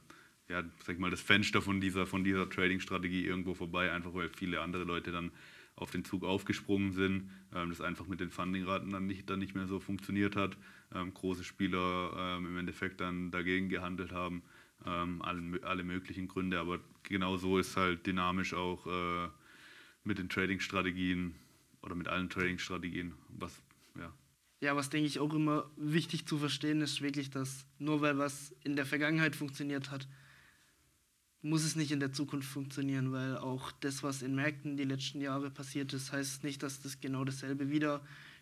ja, 0.50 0.64
sag 0.86 1.00
mal, 1.00 1.12
das 1.12 1.22
Fenster 1.22 1.62
von 1.62 1.80
dieser, 1.80 2.06
von 2.06 2.24
dieser 2.24 2.50
Trading-Strategie 2.50 3.26
irgendwo 3.26 3.54
vorbei, 3.54 3.92
einfach 3.92 4.14
weil 4.14 4.30
viele 4.30 4.62
andere 4.62 4.84
Leute 4.84 5.12
dann 5.12 5.32
auf 5.76 5.92
den 5.92 6.06
Zug 6.06 6.24
aufgesprungen 6.24 6.92
sind, 6.92 7.30
ähm, 7.54 7.70
das 7.70 7.82
einfach 7.82 8.08
mit 8.08 8.20
den 8.20 8.30
Fundingraten 8.30 8.92
dann 8.92 9.08
nicht, 9.08 9.30
dann 9.30 9.40
nicht 9.40 9.56
mehr 9.56 9.68
so 9.68 9.80
funktioniert 9.80 10.36
hat, 10.36 10.58
ähm, 10.94 11.14
große 11.14 11.44
Spieler 11.44 12.14
ähm, 12.18 12.46
im 12.46 12.58
Endeffekt 12.58 13.02
dann 13.02 13.32
dagegen 13.32 13.70
gehandelt 13.70 14.12
haben, 14.12 14.44
ähm, 14.86 15.22
alle, 15.22 15.64
alle 15.64 15.84
möglichen 15.84 16.28
Gründe, 16.28 16.60
aber 16.60 16.80
genau 17.04 17.38
so 17.38 17.58
ist 17.58 17.78
halt 17.78 18.06
dynamisch 18.06 18.54
auch 18.54 18.86
äh, 18.88 19.30
mit 20.04 20.18
den 20.18 20.30
Trading-Strategien 20.30 21.36
oder 21.82 21.96
mit 21.96 22.08
allen 22.08 22.30
Trading-Strategien, 22.30 23.14
was, 23.30 23.62
ja. 23.98 24.14
Ja, 24.60 24.76
was 24.76 24.92
denke 24.92 25.08
ich 25.08 25.20
auch 25.20 25.34
immer 25.34 25.70
wichtig 25.76 26.28
zu 26.28 26.38
verstehen 26.38 26.82
ist 26.82 27.02
wirklich, 27.02 27.32
dass 27.32 27.66
nur 27.80 28.02
weil 28.02 28.20
was 28.20 28.56
in 28.64 28.76
der 28.76 28.86
Vergangenheit 28.86 29.36
funktioniert 29.36 29.90
hat, 29.90 30.08
muss 31.42 31.64
es 31.64 31.76
nicht 31.76 31.92
in 31.92 32.00
der 32.00 32.14
Zukunft 32.14 32.48
funktionieren, 32.48 33.12
weil 33.12 33.38
auch 33.38 33.72
das, 33.80 34.04
was 34.04 34.22
in 34.22 34.36
Märkten 34.36 34.78
die 34.78 34.84
letzten 34.84 35.22
Jahre 35.22 35.50
passiert 35.50 35.92
ist, 35.94 36.12
heißt 36.12 36.44
nicht, 36.44 36.62
dass 36.62 36.82
das 36.82 37.00
genau 37.00 37.26
dasselbe 37.26 37.72
wieder 37.72 38.02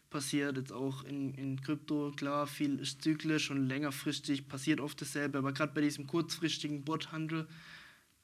passiert. 0.09 0.57
Jetzt 0.57 0.73
auch 0.73 1.03
in, 1.03 1.33
in 1.35 1.61
Krypto, 1.61 2.11
klar, 2.15 2.47
viel 2.47 2.79
ist 2.79 3.01
zyklisch 3.01 3.51
und 3.51 3.67
längerfristig 3.67 4.47
passiert 4.47 4.81
oft 4.81 4.99
dasselbe, 5.01 5.37
aber 5.37 5.53
gerade 5.53 5.73
bei 5.73 5.81
diesem 5.81 6.07
kurzfristigen 6.07 6.83
Bothandel, 6.83 7.47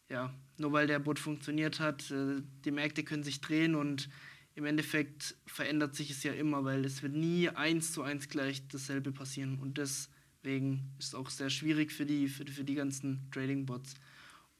ja, 0.09 0.33
nur 0.57 0.73
weil 0.73 0.87
der 0.87 0.99
Bot 0.99 1.19
funktioniert 1.19 1.79
hat, 1.79 2.11
äh, 2.11 2.41
die 2.65 2.71
Märkte 2.71 3.03
können 3.03 3.23
sich 3.23 3.41
drehen 3.41 3.75
und 3.75 4.09
im 4.55 4.65
Endeffekt 4.65 5.35
verändert 5.45 5.95
sich 5.95 6.11
es 6.11 6.23
ja 6.23 6.33
immer, 6.33 6.63
weil 6.63 6.85
es 6.85 7.01
wird 7.01 7.13
nie 7.13 7.49
eins 7.49 7.91
zu 7.91 8.03
eins 8.03 8.29
gleich 8.29 8.67
dasselbe 8.67 9.11
passieren 9.11 9.59
und 9.59 9.77
deswegen 9.77 10.91
ist 10.99 11.07
es 11.07 11.15
auch 11.15 11.29
sehr 11.29 11.49
schwierig 11.49 11.91
für 11.91 12.05
die, 12.05 12.27
für, 12.27 12.45
für 12.45 12.63
die 12.63 12.75
ganzen 12.75 13.29
Trading-Bots. 13.31 13.95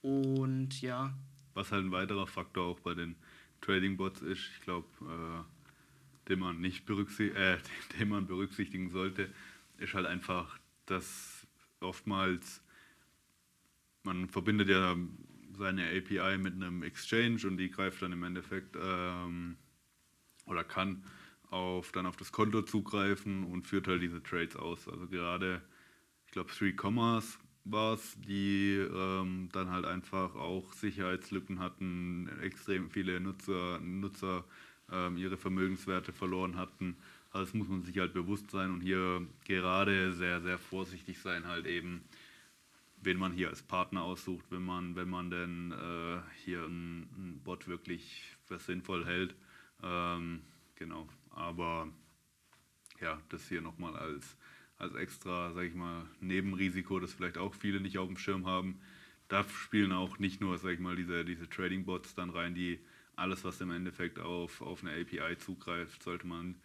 Und 0.05 0.83
ja. 0.83 1.17
Was 1.55 1.71
halt 1.71 1.83
ein 1.83 1.91
weiterer 1.91 2.27
Faktor 2.27 2.65
auch 2.65 2.79
bei 2.79 2.93
den 2.93 3.15
Trading-Bots 3.61 4.21
ist, 4.21 4.51
ich 4.53 4.61
glaube, 4.61 4.87
äh, 5.01 6.29
den, 6.29 6.37
man 6.37 6.61
nicht 6.61 6.85
berücksichtigen, 6.85 7.35
äh, 7.35 7.57
den 7.99 8.09
man 8.09 8.27
berücksichtigen 8.27 8.91
sollte, 8.91 9.33
ist 9.79 9.95
halt 9.95 10.05
einfach, 10.05 10.59
dass 10.85 11.47
oftmals 11.79 12.61
man 14.03 14.29
verbindet 14.29 14.69
ja 14.69 14.95
seine 15.57 15.87
API 15.87 16.37
mit 16.37 16.53
einem 16.53 16.83
Exchange 16.83 17.39
und 17.47 17.57
die 17.57 17.71
greift 17.71 18.03
dann 18.03 18.11
im 18.11 18.21
Endeffekt 18.21 18.77
ähm, 18.79 19.57
oder 20.45 20.63
kann 20.63 21.03
auf, 21.49 21.91
dann 21.93 22.05
auf 22.05 22.15
das 22.15 22.31
Konto 22.31 22.61
zugreifen 22.61 23.43
und 23.43 23.65
führt 23.65 23.87
halt 23.87 24.03
diese 24.03 24.21
Trades 24.21 24.55
aus. 24.55 24.87
Also 24.87 25.07
gerade, 25.07 25.63
ich 26.27 26.31
glaube, 26.31 26.51
Three 26.51 26.75
Commerce 26.79 27.39
war 27.65 27.95
es, 27.95 28.15
die 28.21 28.75
ähm, 28.75 29.49
dann 29.51 29.71
halt 29.71 29.85
einfach 29.85 30.35
auch 30.35 30.71
Sicherheitslücken 30.73 31.59
hatten, 31.59 32.29
extrem 32.41 32.89
viele 32.89 33.19
Nutzer, 33.19 33.79
Nutzer 33.79 34.45
ähm, 34.91 35.17
ihre 35.17 35.37
Vermögenswerte 35.37 36.13
verloren 36.13 36.57
hatten. 36.57 36.95
Also 37.31 37.45
das 37.45 37.53
muss 37.55 37.67
man 37.67 37.83
sich 37.83 37.97
halt 37.97 38.13
bewusst 38.13 38.51
sein 38.51 38.71
und 38.71 38.81
hier 38.81 39.25
gerade 39.45 40.13
sehr, 40.13 40.41
sehr 40.41 40.57
vorsichtig 40.57 41.19
sein, 41.19 41.47
halt 41.47 41.65
eben, 41.65 42.03
wen 43.01 43.17
man 43.17 43.33
hier 43.33 43.49
als 43.49 43.61
Partner 43.61 44.03
aussucht, 44.03 44.45
wenn 44.51 44.63
man, 44.63 44.95
wenn 44.95 45.09
man 45.09 45.29
denn 45.29 45.71
äh, 45.71 46.21
hier 46.43 46.63
einen 46.63 47.41
Bot 47.43 47.67
wirklich 47.67 48.35
für 48.45 48.59
sinnvoll 48.59 49.05
hält. 49.05 49.35
Ähm, 49.83 50.41
genau, 50.75 51.09
aber 51.31 51.89
ja, 53.01 53.19
das 53.29 53.49
hier 53.49 53.61
nochmal 53.61 53.95
als, 53.97 54.37
als 54.77 54.93
extra, 54.95 55.53
sag 55.53 55.63
ich 55.63 55.75
mal, 55.75 56.05
Nebenrisiko, 56.19 56.99
das 56.99 57.13
vielleicht 57.13 57.37
auch 57.37 57.53
viele 57.53 57.79
nicht 57.79 57.97
auf 57.97 58.07
dem 58.07 58.17
Schirm 58.17 58.45
haben. 58.45 58.79
Da 59.27 59.43
spielen 59.43 59.91
auch 59.91 60.19
nicht 60.19 60.41
nur, 60.41 60.57
sag 60.57 60.71
ich 60.71 60.79
mal, 60.79 60.95
diese, 60.95 61.25
diese 61.25 61.49
Trading-Bots 61.49 62.15
dann 62.15 62.29
rein, 62.29 62.53
die 62.53 62.79
alles, 63.15 63.43
was 63.43 63.61
im 63.61 63.71
Endeffekt 63.71 64.19
auf, 64.19 64.61
auf 64.61 64.83
eine 64.83 64.91
API 64.91 65.37
zugreift, 65.37 66.03
sollte 66.03 66.27
man 66.27 66.55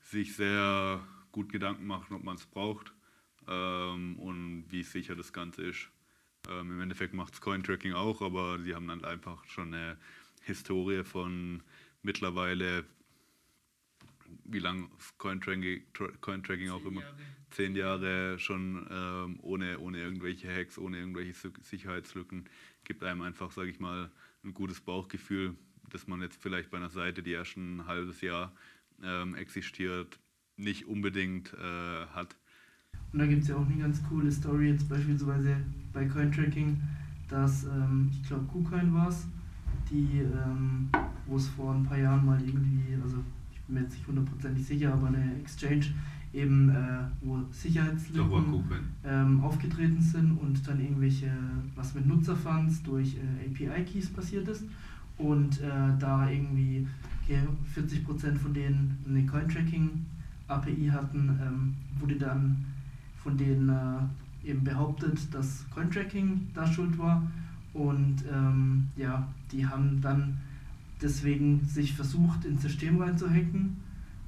sich 0.00 0.36
sehr 0.36 1.04
gut 1.32 1.50
Gedanken 1.52 1.86
machen, 1.86 2.14
ob 2.14 2.22
man 2.22 2.36
es 2.36 2.46
braucht 2.46 2.92
ähm, 3.46 4.18
und 4.18 4.64
wie 4.68 4.82
sicher 4.82 5.16
das 5.16 5.32
Ganze 5.32 5.62
ist. 5.62 5.88
Ähm, 6.48 6.72
Im 6.72 6.80
Endeffekt 6.80 7.14
macht 7.14 7.34
es 7.34 7.40
Cointracking 7.40 7.92
auch, 7.92 8.22
aber 8.22 8.58
sie 8.60 8.74
haben 8.74 8.86
dann 8.86 9.04
einfach 9.04 9.44
schon 9.46 9.74
eine 9.74 9.98
Historie 10.42 11.04
von 11.04 11.62
mittlerweile, 12.02 12.84
wie 14.44 14.60
lange 14.60 14.88
Cointracking, 15.18 15.82
Cointracking 16.20 16.70
auch 16.70 16.84
immer, 16.84 17.02
Jahre. 17.02 17.16
Zehn 17.50 17.74
Jahre 17.74 18.38
schon 18.38 18.86
ähm, 18.90 19.38
ohne, 19.42 19.78
ohne 19.78 19.98
irgendwelche 19.98 20.48
Hacks, 20.48 20.78
ohne 20.78 20.98
irgendwelche 20.98 21.34
Sicherheitslücken, 21.62 22.44
gibt 22.84 23.02
einem 23.02 23.22
einfach, 23.22 23.50
sage 23.50 23.70
ich 23.70 23.80
mal, 23.80 24.10
ein 24.44 24.54
gutes 24.54 24.80
Bauchgefühl, 24.80 25.54
dass 25.90 26.06
man 26.06 26.20
jetzt 26.22 26.40
vielleicht 26.40 26.70
bei 26.70 26.78
einer 26.78 26.90
Seite, 26.90 27.22
die 27.22 27.32
erst 27.32 27.56
ein 27.56 27.86
halbes 27.86 28.20
Jahr 28.20 28.52
ähm, 29.02 29.34
existiert, 29.34 30.18
nicht 30.56 30.86
unbedingt 30.86 31.52
äh, 31.54 32.06
hat. 32.14 32.36
Und 33.12 33.20
da 33.20 33.26
gibt 33.26 33.42
es 33.42 33.48
ja 33.48 33.56
auch 33.56 33.66
eine 33.66 33.76
ganz 33.76 34.02
coole 34.08 34.30
Story, 34.30 34.70
jetzt 34.70 34.88
beispielsweise 34.88 35.56
bei 35.92 36.04
Cointracking, 36.04 36.80
dass, 37.28 37.64
ähm, 37.64 38.10
ich 38.12 38.26
glaube, 38.28 38.46
KuCoin 38.46 38.92
war 38.92 39.08
es, 39.08 39.26
die, 39.90 40.20
ähm, 40.20 40.90
wo 41.26 41.36
es 41.36 41.48
vor 41.48 41.74
ein 41.74 41.84
paar 41.84 41.98
Jahren 41.98 42.24
mal 42.26 42.40
irgendwie, 42.40 42.94
also 43.02 43.22
ich 43.52 43.60
bin 43.62 43.76
mir 43.76 43.82
jetzt 43.82 43.94
nicht 43.94 44.06
hundertprozentig 44.06 44.66
sicher, 44.66 44.92
aber 44.92 45.08
eine 45.08 45.38
Exchange 45.40 45.86
eben, 46.32 46.70
äh, 46.70 46.74
wo 47.22 47.42
Sicherheitslücken 47.50 48.62
ähm, 49.04 49.40
aufgetreten 49.42 50.00
sind 50.00 50.32
und 50.32 50.66
dann 50.66 50.80
irgendwelche, 50.80 51.30
was 51.74 51.94
mit 51.94 52.06
Nutzerfunds 52.06 52.82
durch 52.82 53.16
äh, 53.16 53.46
API-Keys 53.46 54.10
passiert 54.10 54.46
ist 54.48 54.64
und 55.16 55.60
äh, 55.60 55.68
da 55.98 56.28
irgendwie 56.28 56.86
okay, 57.22 57.40
40% 57.74 58.36
von 58.36 58.52
denen 58.54 58.98
eine 59.08 59.24
Cointracking-API 59.26 60.88
hatten, 60.92 61.38
ähm, 61.42 61.74
wurde 61.98 62.16
dann 62.16 62.64
von 63.22 63.36
denen 63.36 63.68
äh, 63.68 64.50
eben 64.50 64.64
behauptet, 64.64 65.32
dass 65.32 65.64
Cointracking 65.70 66.48
da 66.54 66.66
schuld 66.66 66.98
war 66.98 67.26
und 67.72 68.24
ähm, 68.32 68.88
ja, 68.96 69.26
die 69.52 69.66
haben 69.66 70.00
dann 70.00 70.38
deswegen 71.00 71.64
sich 71.64 71.94
versucht, 71.94 72.44
ins 72.44 72.62
System 72.62 73.00
reinzuhacken 73.00 73.76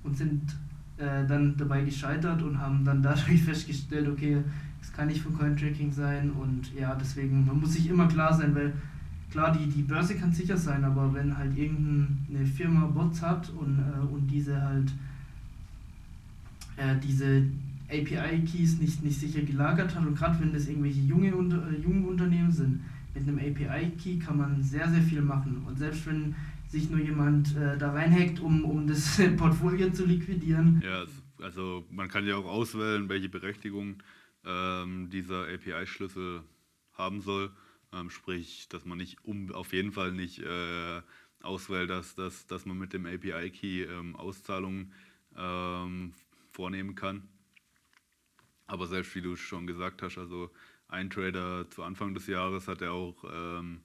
und 0.02 0.16
sind 0.16 0.57
äh, 1.00 1.26
dann 1.26 1.57
dabei 1.57 1.83
gescheitert 1.83 2.42
und 2.42 2.59
haben 2.59 2.85
dann 2.85 3.02
dadurch 3.02 3.42
festgestellt, 3.45 4.09
okay, 4.09 4.38
es 4.83 4.92
kann 4.92 5.09
nicht 5.09 5.23
von 5.23 5.37
Cointracking 5.37 5.92
sein 5.92 6.30
und 6.30 6.73
ja, 6.78 6.95
deswegen, 6.95 7.47
man 7.47 7.61
muss 7.61 7.73
sich 7.73 7.88
immer 7.88 8.07
klar 8.09 8.33
sein, 8.33 8.54
weil 8.54 8.73
klar, 9.30 9.57
die, 9.57 9.66
die 9.66 9.83
Börse 9.83 10.14
kann 10.16 10.33
sicher 10.33 10.57
sein, 10.57 10.85
aber 10.85 11.12
wenn 11.14 11.37
halt 11.37 11.57
irgendeine 11.57 12.47
Firma 12.47 12.87
Bots 12.87 13.23
hat 13.23 13.50
und, 13.50 13.78
äh, 13.78 14.12
und 14.12 14.26
diese 14.28 14.61
halt 14.61 14.92
äh, 16.76 16.97
diese 17.02 17.45
API-Keys 17.88 18.78
nicht, 18.78 19.02
nicht 19.02 19.21
sicher 19.21 19.42
gelagert 19.42 19.95
hat 19.95 20.07
und 20.07 20.16
gerade 20.16 20.40
wenn 20.40 20.52
das 20.52 20.69
irgendwelche 20.69 21.00
junge, 21.00 21.35
unter, 21.35 21.69
äh, 21.71 21.80
junge 21.83 22.07
Unternehmen 22.07 22.50
sind, 22.50 22.80
mit 23.14 23.26
einem 23.26 23.38
API-Key 23.38 24.19
kann 24.19 24.38
man 24.38 24.62
sehr, 24.62 24.88
sehr 24.88 25.02
viel 25.02 25.21
machen. 25.21 25.62
Und 25.66 25.78
selbst 25.78 26.07
wenn 26.07 26.35
sich 26.71 26.89
nur 26.89 27.00
jemand 27.00 27.57
äh, 27.57 27.77
da 27.77 27.93
reinhackt, 27.93 28.41
um, 28.41 28.65
um 28.65 28.87
das 28.87 29.21
Portfolio 29.37 29.91
zu 29.91 30.07
liquidieren. 30.07 30.81
Ja, 30.85 31.05
also 31.43 31.85
man 31.91 32.09
kann 32.09 32.27
ja 32.27 32.37
auch 32.37 32.47
auswählen, 32.47 33.09
welche 33.09 33.29
Berechtigung 33.29 34.03
ähm, 34.45 35.11
dieser 35.11 35.49
API-Schlüssel 35.49 36.43
haben 36.95 37.21
soll. 37.21 37.50
Ähm, 37.93 38.09
sprich, 38.09 38.69
dass 38.69 38.85
man 38.85 38.99
nicht 38.99 39.25
um, 39.25 39.50
auf 39.53 39.73
jeden 39.73 39.91
Fall 39.91 40.12
nicht 40.12 40.39
äh, 40.39 41.03
auswählt, 41.43 41.91
dass, 41.91 42.15
dass, 42.15 42.47
dass 42.47 42.67
man 42.67 42.79
mit 42.79 42.93
dem 42.93 43.05
API-Key 43.05 43.83
ähm, 43.83 44.15
Auszahlungen 44.15 44.93
ähm, 45.37 46.12
vornehmen 46.53 46.95
kann. 46.95 47.29
Aber 48.67 48.87
selbst 48.87 49.15
wie 49.17 49.23
du 49.23 49.35
schon 49.35 49.67
gesagt 49.67 50.03
hast, 50.03 50.19
also 50.19 50.50
ein 50.87 51.11
Trader 51.11 51.69
zu 51.71 51.83
Anfang 51.83 52.15
des 52.15 52.29
Jahres 52.29 52.69
hatte 52.69 52.93
auch 52.93 53.25
ähm, 53.29 53.81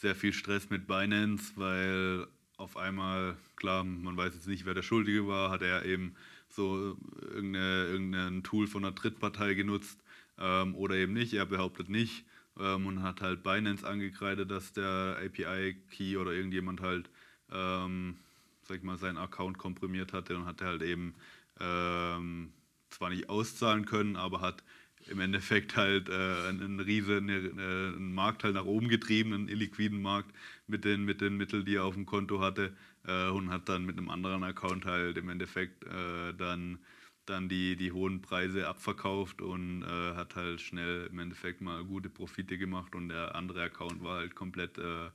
sehr 0.00 0.14
viel 0.14 0.32
Stress 0.32 0.70
mit 0.70 0.86
Binance, 0.86 1.52
weil 1.56 2.26
auf 2.56 2.76
einmal, 2.76 3.36
klar, 3.56 3.84
man 3.84 4.16
weiß 4.16 4.34
jetzt 4.34 4.46
nicht, 4.48 4.64
wer 4.64 4.74
der 4.74 4.82
Schuldige 4.82 5.26
war, 5.26 5.50
hat 5.50 5.62
er 5.62 5.84
eben 5.84 6.14
so 6.48 6.96
irgendeine, 7.20 7.84
irgendein 7.86 8.42
Tool 8.42 8.66
von 8.66 8.84
einer 8.84 8.94
Drittpartei 8.94 9.54
genutzt 9.54 10.02
ähm, 10.38 10.74
oder 10.74 10.94
eben 10.96 11.12
nicht, 11.12 11.34
er 11.34 11.44
behauptet 11.44 11.90
nicht 11.90 12.24
ähm, 12.58 12.86
und 12.86 13.02
hat 13.02 13.20
halt 13.20 13.42
Binance 13.42 13.86
angekreidet, 13.86 14.50
dass 14.50 14.72
der 14.72 15.18
API-Key 15.22 16.16
oder 16.16 16.32
irgendjemand 16.32 16.80
halt, 16.80 17.10
ähm, 17.52 18.16
sag 18.62 18.78
ich 18.78 18.82
mal, 18.82 18.96
seinen 18.96 19.18
Account 19.18 19.58
komprimiert 19.58 20.14
hatte 20.14 20.34
und 20.34 20.46
hat 20.46 20.62
halt 20.62 20.82
eben 20.82 21.14
ähm, 21.60 22.52
zwar 22.88 23.10
nicht 23.10 23.28
auszahlen 23.28 23.84
können, 23.84 24.16
aber 24.16 24.40
hat 24.40 24.64
im 25.06 25.20
Endeffekt 25.20 25.76
halt 25.76 26.08
äh, 26.08 26.48
einen 26.48 26.80
riesen 26.80 27.28
eine, 27.30 27.94
einen 27.96 28.14
Markt 28.14 28.44
halt 28.44 28.54
nach 28.54 28.64
oben 28.64 28.88
getrieben, 28.88 29.32
einen 29.32 29.48
illiquiden 29.48 30.00
Markt 30.00 30.34
mit 30.66 30.84
den, 30.84 31.04
mit 31.04 31.20
den 31.20 31.36
Mitteln, 31.36 31.64
die 31.64 31.76
er 31.76 31.84
auf 31.84 31.94
dem 31.94 32.06
Konto 32.06 32.40
hatte 32.40 32.72
äh, 33.06 33.28
und 33.28 33.50
hat 33.50 33.68
dann 33.68 33.84
mit 33.84 33.98
einem 33.98 34.10
anderen 34.10 34.42
Account 34.44 34.86
halt 34.86 35.16
im 35.16 35.28
Endeffekt 35.28 35.84
äh, 35.84 36.34
dann, 36.36 36.78
dann 37.26 37.48
die, 37.48 37.76
die 37.76 37.92
hohen 37.92 38.22
Preise 38.22 38.68
abverkauft 38.68 39.42
und 39.42 39.82
äh, 39.82 40.14
hat 40.14 40.36
halt 40.36 40.60
schnell 40.60 41.08
im 41.10 41.18
Endeffekt 41.18 41.60
mal 41.60 41.84
gute 41.84 42.08
Profite 42.08 42.58
gemacht 42.58 42.94
und 42.94 43.08
der 43.08 43.34
andere 43.34 43.62
Account 43.62 44.02
war 44.02 44.18
halt 44.18 44.34
komplett 44.34 44.78
äh, 44.78 45.10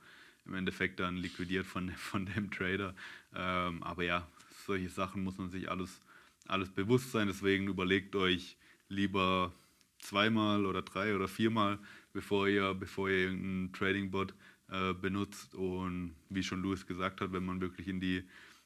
im 0.45 0.53
Endeffekt 0.53 0.99
dann 0.99 1.17
liquidiert 1.17 1.65
von, 1.65 1.91
von 1.97 2.25
dem 2.25 2.51
Trader. 2.51 2.95
Ähm, 3.33 3.83
aber 3.83 4.03
ja, 4.03 4.27
solche 4.65 4.89
Sachen 4.89 5.23
muss 5.23 5.37
man 5.37 5.49
sich 5.49 5.69
alles, 5.69 6.01
alles 6.47 6.69
bewusst 6.69 7.11
sein, 7.11 7.27
deswegen 7.27 7.67
überlegt 7.67 8.15
euch 8.15 8.57
lieber 8.87 9.51
zweimal 10.05 10.65
oder 10.65 10.81
drei 10.81 11.15
oder 11.15 11.27
viermal, 11.27 11.79
bevor 12.13 12.47
ihr, 12.47 12.73
bevor 12.73 13.09
ihr 13.09 13.27
irgendeinen 13.27 13.73
Trading-Bot 13.73 14.33
äh, 14.69 14.93
benutzt. 14.93 15.55
Und 15.55 16.15
wie 16.29 16.43
schon 16.43 16.61
Louis 16.61 16.85
gesagt 16.85 17.21
hat, 17.21 17.33
wenn 17.33 17.45
man 17.45 17.61
wirklich 17.61 17.87
in 17.87 17.99
die 17.99 18.23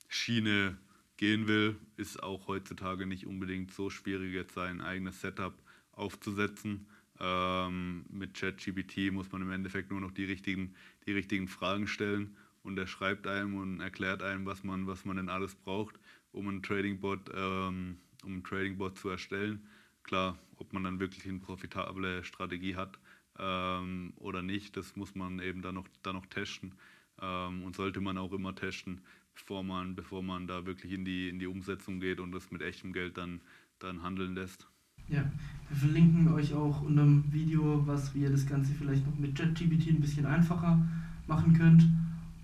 Schiene 0.08 0.78
gehen 1.18 1.48
will, 1.48 1.76
ist 1.98 2.22
auch 2.24 2.48
heutzutage 2.48 3.06
nicht 3.06 3.26
unbedingt 3.26 3.74
so 3.74 3.90
schwierig, 3.90 4.34
jetzt 4.34 4.54
sein 4.54 4.82
eigenes 4.82 5.22
Setup 5.22 5.54
aufzusetzen. 5.92 6.88
Ähm, 7.20 8.06
mit 8.10 8.34
ChatGPT 8.34 9.12
muss 9.12 9.32
man 9.32 9.42
im 9.42 9.52
Endeffekt 9.52 9.92
nur 9.92 10.00
noch 10.00 10.12
die 10.12 10.24
richtigen, 10.24 10.74
die 11.06 11.12
richtigen 11.12 11.50
Fragen 11.50 11.88
stellen 11.88 12.38
und 12.64 12.78
er 12.78 12.88
schreibt 12.88 13.28
einem 13.28 13.56
und 13.56 13.82
erklärt 13.82 14.24
einem, 14.24 14.46
was 14.46 14.64
man, 14.64 14.88
was 14.88 15.04
man 15.04 15.18
denn 15.18 15.28
alles 15.28 15.56
braucht, 15.56 16.00
um 16.32 16.48
ein 16.48 16.64
Trading-Bot 16.64 17.32
ähm, 17.36 17.98
um 18.24 18.38
ein 18.38 18.44
Trading-Bot 18.44 18.98
zu 18.98 19.10
erstellen. 19.10 19.68
Klar, 20.04 20.38
ob 20.58 20.74
man 20.74 20.84
dann 20.84 21.00
wirklich 21.00 21.26
eine 21.28 21.40
profitable 21.40 22.24
Strategie 22.24 22.76
hat 22.76 23.00
ähm, 23.38 24.14
oder 24.18 24.42
nicht, 24.42 24.76
das 24.78 24.96
muss 24.96 25.16
man 25.16 25.40
eben 25.40 25.62
dann 25.62 25.76
noch, 25.76 25.88
dann 26.04 26.16
noch 26.16 26.26
testen 26.26 26.74
ähm, 27.22 27.64
und 27.64 27.76
sollte 27.76 28.02
man 28.02 28.18
auch 28.18 28.34
immer 28.34 28.56
testen, 28.56 29.02
bevor 29.34 29.64
man, 29.64 29.96
bevor 29.96 30.24
man 30.24 30.48
da 30.48 30.66
wirklich 30.66 30.94
in 30.94 31.06
die, 31.06 31.30
in 31.30 31.40
die 31.40 31.48
Umsetzung 31.48 32.00
geht 32.00 32.20
und 32.20 32.32
das 32.32 32.52
mit 32.52 32.62
echtem 32.62 32.94
Geld 32.94 33.18
dann, 33.18 33.42
dann 33.80 34.04
handeln 34.04 34.36
lässt. 34.36 34.68
Ja, 35.08 35.24
wir 35.70 35.78
verlinken 35.78 36.32
euch 36.34 36.54
auch 36.54 36.82
unter 36.82 37.02
dem 37.04 37.32
Video, 37.32 37.86
was 37.88 38.14
ihr 38.14 38.30
das 38.30 38.46
Ganze 38.46 38.74
vielleicht 38.74 39.06
noch 39.08 39.18
mit 39.18 39.38
JetGPT 39.40 39.90
ein 39.90 40.02
bisschen 40.02 40.26
einfacher 40.26 40.88
machen 41.26 41.54
könnt. 41.54 41.88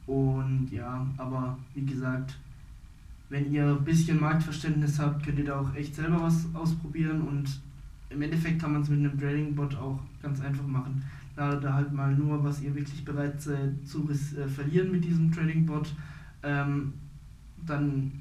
Und 0.07 0.69
ja, 0.71 1.07
aber 1.17 1.59
wie 1.73 1.85
gesagt, 1.85 2.39
wenn 3.29 3.51
ihr 3.51 3.65
ein 3.65 3.83
bisschen 3.83 4.19
Marktverständnis 4.19 4.99
habt, 4.99 5.25
könnt 5.25 5.39
ihr 5.39 5.45
da 5.45 5.59
auch 5.59 5.73
echt 5.75 5.95
selber 5.95 6.21
was 6.21 6.45
ausprobieren 6.53 7.21
und 7.21 7.59
im 8.09 8.21
Endeffekt 8.21 8.61
kann 8.61 8.73
man 8.73 8.81
es 8.81 8.89
mit 8.89 8.99
einem 8.99 9.19
Trading-Bot 9.19 9.75
auch 9.75 9.99
ganz 10.21 10.41
einfach 10.41 10.67
machen. 10.67 11.03
Da, 11.35 11.55
da 11.55 11.73
halt 11.73 11.91
mal 11.91 12.15
nur, 12.15 12.41
was 12.43 12.61
ihr 12.61 12.73
wirklich 12.75 13.03
bereit 13.03 13.41
seid 13.41 13.73
zu 13.85 14.09
äh, 14.09 14.47
verlieren 14.47 14.91
mit 14.91 15.03
diesem 15.03 15.31
Trading-Bot, 15.31 15.93
ähm, 16.43 16.93
dann 17.65 18.11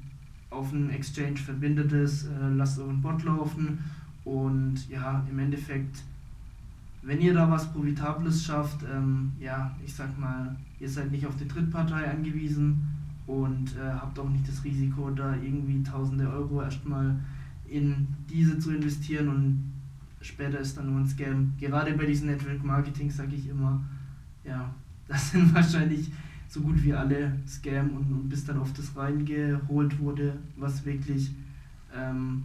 auf 0.49 0.73
einen 0.73 0.89
Exchange 0.89 1.37
verbindet 1.37 1.91
es, 1.93 2.25
äh, 2.25 2.49
lasst 2.55 2.79
euren 2.79 3.01
Bot 3.01 3.23
laufen 3.23 3.79
und 4.25 4.89
ja, 4.89 5.25
im 5.29 5.39
Endeffekt, 5.39 6.03
wenn 7.03 7.21
ihr 7.21 7.33
da 7.33 7.49
was 7.49 7.71
Profitables 7.71 8.43
schafft, 8.43 8.83
ähm, 8.91 9.31
ja, 9.39 9.75
ich 9.85 9.93
sag 9.93 10.17
mal, 10.19 10.55
ihr 10.79 10.89
seid 10.89 11.11
nicht 11.11 11.25
auf 11.25 11.37
die 11.37 11.47
Drittpartei 11.47 12.09
angewiesen 12.09 12.94
und 13.27 13.75
äh, 13.75 13.91
habt 13.91 14.17
auch 14.19 14.29
nicht 14.29 14.47
das 14.47 14.63
Risiko, 14.63 15.09
da 15.09 15.35
irgendwie 15.35 15.81
tausende 15.83 16.29
Euro 16.29 16.61
erstmal 16.61 17.15
in 17.67 18.07
diese 18.29 18.59
zu 18.59 18.71
investieren 18.71 19.29
und 19.29 19.73
später 20.21 20.59
ist 20.59 20.77
dann 20.77 20.91
nur 20.91 20.99
ein 20.99 21.07
Scam. 21.07 21.53
Gerade 21.59 21.93
bei 21.93 22.05
diesem 22.05 22.27
Network 22.27 22.63
Marketing 22.63 23.09
sage 23.09 23.35
ich 23.35 23.49
immer, 23.49 23.83
ja, 24.43 24.73
das 25.07 25.31
sind 25.31 25.53
wahrscheinlich 25.53 26.11
so 26.47 26.61
gut 26.61 26.83
wie 26.83 26.93
alle 26.93 27.33
Scam 27.47 27.89
und, 27.91 28.11
und 28.11 28.29
bis 28.29 28.45
dann 28.45 28.59
auf 28.59 28.71
das 28.73 28.95
reingeholt 28.95 29.99
wurde, 29.99 30.37
was 30.55 30.85
wirklich 30.85 31.31
ähm, 31.95 32.43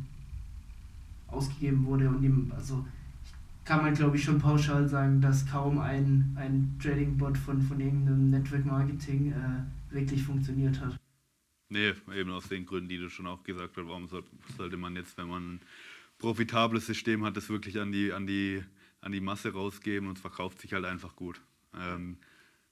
ausgegeben 1.29 1.85
wurde. 1.85 2.09
Und 2.09 2.23
ihm, 2.23 2.53
also 2.57 2.85
kann 3.71 3.83
man 3.83 3.95
glaube 3.95 4.17
ich 4.17 4.25
schon 4.25 4.41
pauschal 4.41 4.89
sagen, 4.89 5.21
dass 5.21 5.47
kaum 5.47 5.79
ein, 5.79 6.37
ein 6.37 6.77
Trading-Bot 6.83 7.39
von, 7.39 7.63
von 7.63 7.79
irgendeinem 7.79 8.29
Network 8.31 8.67
Marketing 8.67 9.31
äh, 9.31 9.95
wirklich 9.95 10.25
funktioniert 10.25 10.81
hat. 10.81 10.99
Nee, 11.69 11.93
eben 12.13 12.33
aus 12.33 12.49
den 12.49 12.67
Gründen, 12.67 12.89
die 12.89 12.99
du 12.99 13.09
schon 13.09 13.29
auch 13.29 13.45
gesagt 13.45 13.77
hast, 13.77 13.87
warum 13.87 14.09
sollte 14.09 14.77
man 14.77 14.97
jetzt, 14.97 15.17
wenn 15.19 15.29
man 15.29 15.55
ein 15.55 15.61
profitables 16.19 16.87
System 16.87 17.25
hat, 17.25 17.37
das 17.37 17.49
wirklich 17.49 17.79
an 17.79 17.93
die, 17.93 18.13
an 18.13 18.27
die, 18.27 18.61
an 19.03 19.13
die 19.13 19.21
Masse 19.21 19.53
rausgeben 19.53 20.09
und 20.09 20.17
es 20.17 20.21
verkauft 20.21 20.61
sich 20.61 20.73
halt 20.73 20.85
einfach 20.85 21.15
gut. 21.15 21.41
Ähm, 21.73 22.17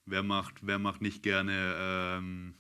wer, 0.05 0.25
macht, 0.25 0.67
wer 0.67 0.81
macht 0.81 1.01
nicht 1.01 1.23
gerne 1.23 1.77
ähm, 1.79 2.55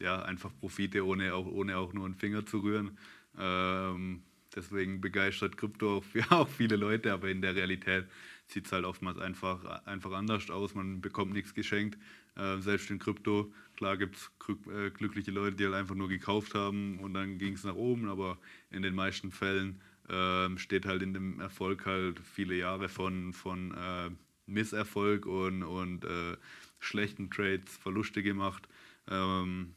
ja, 0.00 0.20
einfach 0.20 0.50
Profite, 0.58 1.06
ohne 1.06 1.32
auch, 1.32 1.46
ohne 1.46 1.76
auch 1.76 1.92
nur 1.92 2.06
einen 2.06 2.16
Finger 2.16 2.44
zu 2.44 2.58
rühren? 2.58 2.98
Ähm, 3.38 4.24
Deswegen 4.54 5.00
begeistert 5.00 5.56
Krypto 5.56 5.98
auch, 5.98 6.04
für, 6.04 6.24
auch 6.30 6.48
viele 6.48 6.76
Leute, 6.76 7.12
aber 7.12 7.28
in 7.28 7.42
der 7.42 7.54
Realität 7.54 8.06
sieht 8.46 8.66
es 8.66 8.72
halt 8.72 8.84
oftmals 8.84 9.18
einfach, 9.18 9.64
einfach 9.86 10.12
anders 10.12 10.50
aus. 10.50 10.74
Man 10.74 11.00
bekommt 11.00 11.32
nichts 11.32 11.54
geschenkt. 11.54 11.98
Äh, 12.36 12.58
selbst 12.58 12.90
in 12.90 12.98
Krypto, 12.98 13.52
klar 13.76 13.96
gibt 13.96 14.16
es 14.16 14.30
äh, 14.68 14.90
glückliche 14.90 15.30
Leute, 15.30 15.56
die 15.56 15.64
halt 15.64 15.74
einfach 15.74 15.94
nur 15.94 16.08
gekauft 16.08 16.54
haben 16.54 16.98
und 16.98 17.14
dann 17.14 17.38
ging 17.38 17.54
es 17.54 17.64
nach 17.64 17.74
oben, 17.74 18.08
aber 18.08 18.38
in 18.70 18.82
den 18.82 18.94
meisten 18.94 19.30
Fällen 19.30 19.80
äh, 20.08 20.56
steht 20.58 20.86
halt 20.86 21.02
in 21.02 21.14
dem 21.14 21.40
Erfolg 21.40 21.86
halt 21.86 22.20
viele 22.20 22.56
Jahre 22.56 22.88
von, 22.88 23.32
von 23.32 23.72
äh, 23.72 24.10
Misserfolg 24.46 25.26
und, 25.26 25.62
und 25.62 26.04
äh, 26.04 26.36
schlechten 26.80 27.30
Trades, 27.30 27.76
Verluste 27.76 28.22
gemacht. 28.22 28.68
Ähm, 29.08 29.74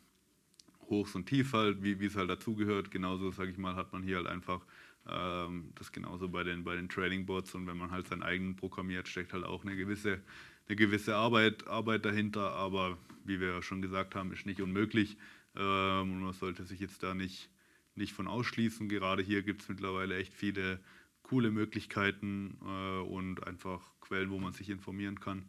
Hochs 0.89 1.15
und 1.15 1.25
Tief 1.25 1.53
halt, 1.53 1.83
wie 1.83 2.05
es 2.05 2.15
halt 2.15 2.29
dazugehört. 2.29 2.91
Genauso, 2.91 3.31
sage 3.31 3.51
ich 3.51 3.57
mal, 3.57 3.75
hat 3.75 3.93
man 3.93 4.03
hier 4.03 4.17
halt 4.17 4.27
einfach 4.27 4.61
ähm, 5.09 5.71
das 5.75 5.91
genauso 5.91 6.29
bei 6.29 6.43
den, 6.43 6.63
bei 6.63 6.75
den 6.75 6.89
Trading 6.89 7.25
Bots 7.25 7.55
und 7.55 7.67
wenn 7.67 7.77
man 7.77 7.91
halt 7.91 8.07
seinen 8.07 8.23
eigenen 8.23 8.55
programmiert, 8.55 9.07
steckt 9.07 9.33
halt 9.33 9.45
auch 9.45 9.63
eine 9.63 9.75
gewisse, 9.75 10.19
eine 10.67 10.75
gewisse 10.75 11.15
Arbeit, 11.15 11.67
Arbeit 11.67 12.05
dahinter, 12.05 12.51
aber 12.53 12.97
wie 13.23 13.39
wir 13.39 13.49
ja 13.49 13.61
schon 13.61 13.81
gesagt 13.81 14.15
haben, 14.15 14.31
ist 14.31 14.45
nicht 14.45 14.61
unmöglich 14.61 15.17
ähm, 15.55 16.13
und 16.13 16.21
man 16.21 16.33
sollte 16.33 16.63
sich 16.63 16.79
jetzt 16.79 17.03
da 17.03 17.13
nicht, 17.13 17.49
nicht 17.95 18.13
von 18.13 18.27
ausschließen. 18.27 18.89
Gerade 18.89 19.23
hier 19.23 19.43
gibt 19.43 19.61
es 19.61 19.69
mittlerweile 19.69 20.17
echt 20.17 20.33
viele 20.33 20.79
coole 21.23 21.51
Möglichkeiten 21.51 22.57
äh, 22.65 22.99
und 22.99 23.45
einfach 23.45 23.81
Quellen, 24.01 24.29
wo 24.29 24.39
man 24.39 24.53
sich 24.53 24.69
informieren 24.69 25.19
kann. 25.19 25.43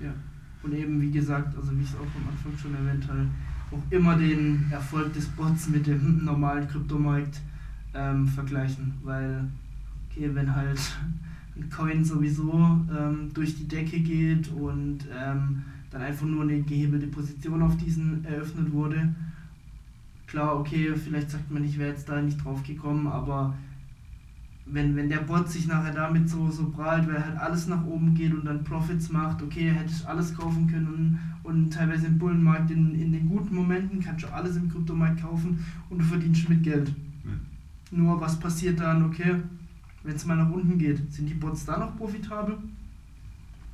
Ja, 0.00 0.14
und 0.62 0.72
eben 0.74 1.00
wie 1.00 1.10
gesagt, 1.10 1.56
also 1.56 1.76
wie 1.76 1.82
ich 1.82 1.88
es 1.88 1.96
auch 1.96 2.00
am 2.00 2.28
Anfang 2.28 2.56
schon 2.56 2.74
erwähnt 2.74 3.06
habe, 3.08 3.28
auch 3.72 3.90
immer 3.90 4.16
den 4.16 4.66
Erfolg 4.70 5.12
des 5.12 5.26
Bots 5.28 5.68
mit 5.68 5.86
dem 5.86 6.24
normalen 6.24 6.68
Kryptomarkt 6.68 7.40
ähm, 7.94 8.26
vergleichen, 8.26 8.94
weil 9.02 9.44
okay, 10.10 10.30
wenn 10.32 10.54
halt 10.54 10.80
ein 11.56 11.68
Coin 11.70 12.04
sowieso 12.04 12.52
ähm, 12.96 13.30
durch 13.34 13.56
die 13.56 13.68
Decke 13.68 14.00
geht 14.00 14.48
und 14.52 15.00
ähm, 15.14 15.62
dann 15.90 16.02
einfach 16.02 16.26
nur 16.26 16.42
eine 16.42 16.62
gehebelte 16.62 17.06
Position 17.06 17.62
auf 17.62 17.76
diesen 17.76 18.24
eröffnet 18.24 18.72
wurde, 18.72 19.14
klar, 20.26 20.58
okay, 20.58 20.94
vielleicht 20.94 21.30
sagt 21.30 21.50
man, 21.50 21.64
ich 21.64 21.78
wäre 21.78 21.90
jetzt 21.90 22.08
da 22.08 22.20
nicht 22.20 22.42
drauf 22.42 22.62
gekommen, 22.62 23.06
aber 23.06 23.54
wenn, 24.64 24.96
wenn 24.96 25.08
der 25.08 25.18
Bot 25.18 25.50
sich 25.50 25.66
nachher 25.66 25.92
damit 25.92 26.28
so, 26.30 26.50
so 26.50 26.70
prahlt, 26.70 27.06
weil 27.06 27.22
halt 27.22 27.36
alles 27.36 27.66
nach 27.66 27.84
oben 27.84 28.14
geht 28.14 28.32
und 28.32 28.46
dann 28.46 28.64
Profits 28.64 29.10
macht, 29.10 29.42
okay, 29.42 29.70
hätte 29.70 29.92
ich 29.92 30.06
alles 30.06 30.34
kaufen 30.34 30.66
können 30.68 31.18
und, 31.42 31.70
teilweise 31.70 32.06
im 32.06 32.18
Bullenmarkt 32.18 32.70
in, 32.70 32.94
in 32.94 33.12
den 33.12 33.28
guten 33.28 33.54
Momenten 33.54 34.00
kannst 34.00 34.24
du 34.24 34.32
alles 34.32 34.56
im 34.56 34.70
Kryptomarkt 34.70 35.20
kaufen 35.20 35.64
und 35.90 35.98
du 35.98 36.04
verdienst 36.04 36.48
mit 36.48 36.62
Geld. 36.62 36.88
Ja. 36.88 37.96
Nur 37.98 38.20
was 38.20 38.38
passiert 38.38 38.80
dann, 38.80 39.04
okay, 39.04 39.42
wenn 40.02 40.16
es 40.16 40.26
mal 40.26 40.36
nach 40.36 40.50
unten 40.50 40.78
geht, 40.78 41.12
sind 41.12 41.28
die 41.28 41.34
Bots 41.34 41.64
da 41.64 41.78
noch 41.78 41.96
profitabel? 41.96 42.58